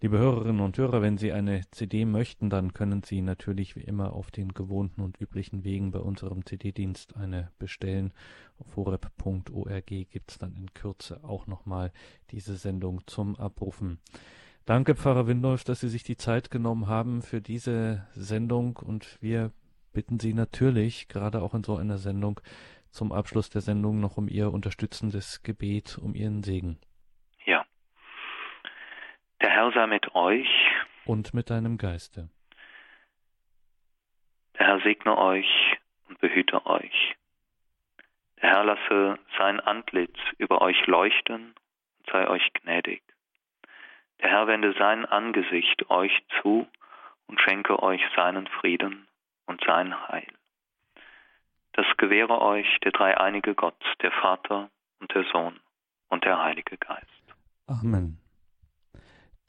[0.00, 4.14] Liebe Hörerinnen und Hörer, wenn Sie eine CD möchten, dann können Sie natürlich wie immer
[4.14, 8.12] auf den gewohnten und üblichen Wegen bei unserem CD-Dienst eine bestellen.
[8.58, 11.92] Auf horeb.org gibt es dann in Kürze auch nochmal
[12.32, 14.00] diese Sendung zum Abrufen.
[14.64, 19.52] Danke, Pfarrer Windolf, dass Sie sich die Zeit genommen haben für diese Sendung und wir
[19.92, 22.40] bitten Sie natürlich, gerade auch in so einer Sendung,
[22.90, 26.78] zum Abschluss der Sendung noch um Ihr unterstützendes Gebet, um Ihren Segen.
[27.46, 27.64] Ja.
[29.40, 30.48] Der Herr sei mit euch.
[31.04, 32.28] Und mit deinem Geiste.
[34.58, 35.78] Der Herr segne euch
[36.08, 37.16] und behüte euch.
[38.40, 41.54] Der Herr lasse sein Antlitz über euch leuchten
[41.98, 43.02] und sei euch gnädig.
[44.20, 46.68] Der Herr wende sein Angesicht euch zu
[47.26, 49.08] und schenke euch seinen Frieden
[49.46, 50.26] und sein Heil.
[51.72, 54.70] Das gewähre euch der dreieinige Gott, der Vater
[55.00, 55.58] und der Sohn
[56.08, 57.06] und der Heilige Geist.
[57.66, 58.18] Amen.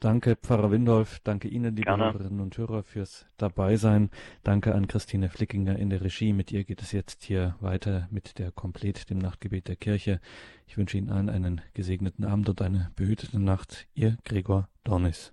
[0.00, 1.20] Danke, Pfarrer Windolf.
[1.20, 2.12] Danke Ihnen, liebe Gerne.
[2.12, 4.10] Hörerinnen und Hörer, fürs Dabeisein.
[4.42, 6.34] Danke an Christine Flickinger in der Regie.
[6.34, 10.20] Mit ihr geht es jetzt hier weiter mit der Komplett, dem Nachtgebet der Kirche.
[10.66, 13.86] Ich wünsche Ihnen allen einen gesegneten Abend und eine behütete Nacht.
[13.94, 15.32] Ihr Gregor Dornis.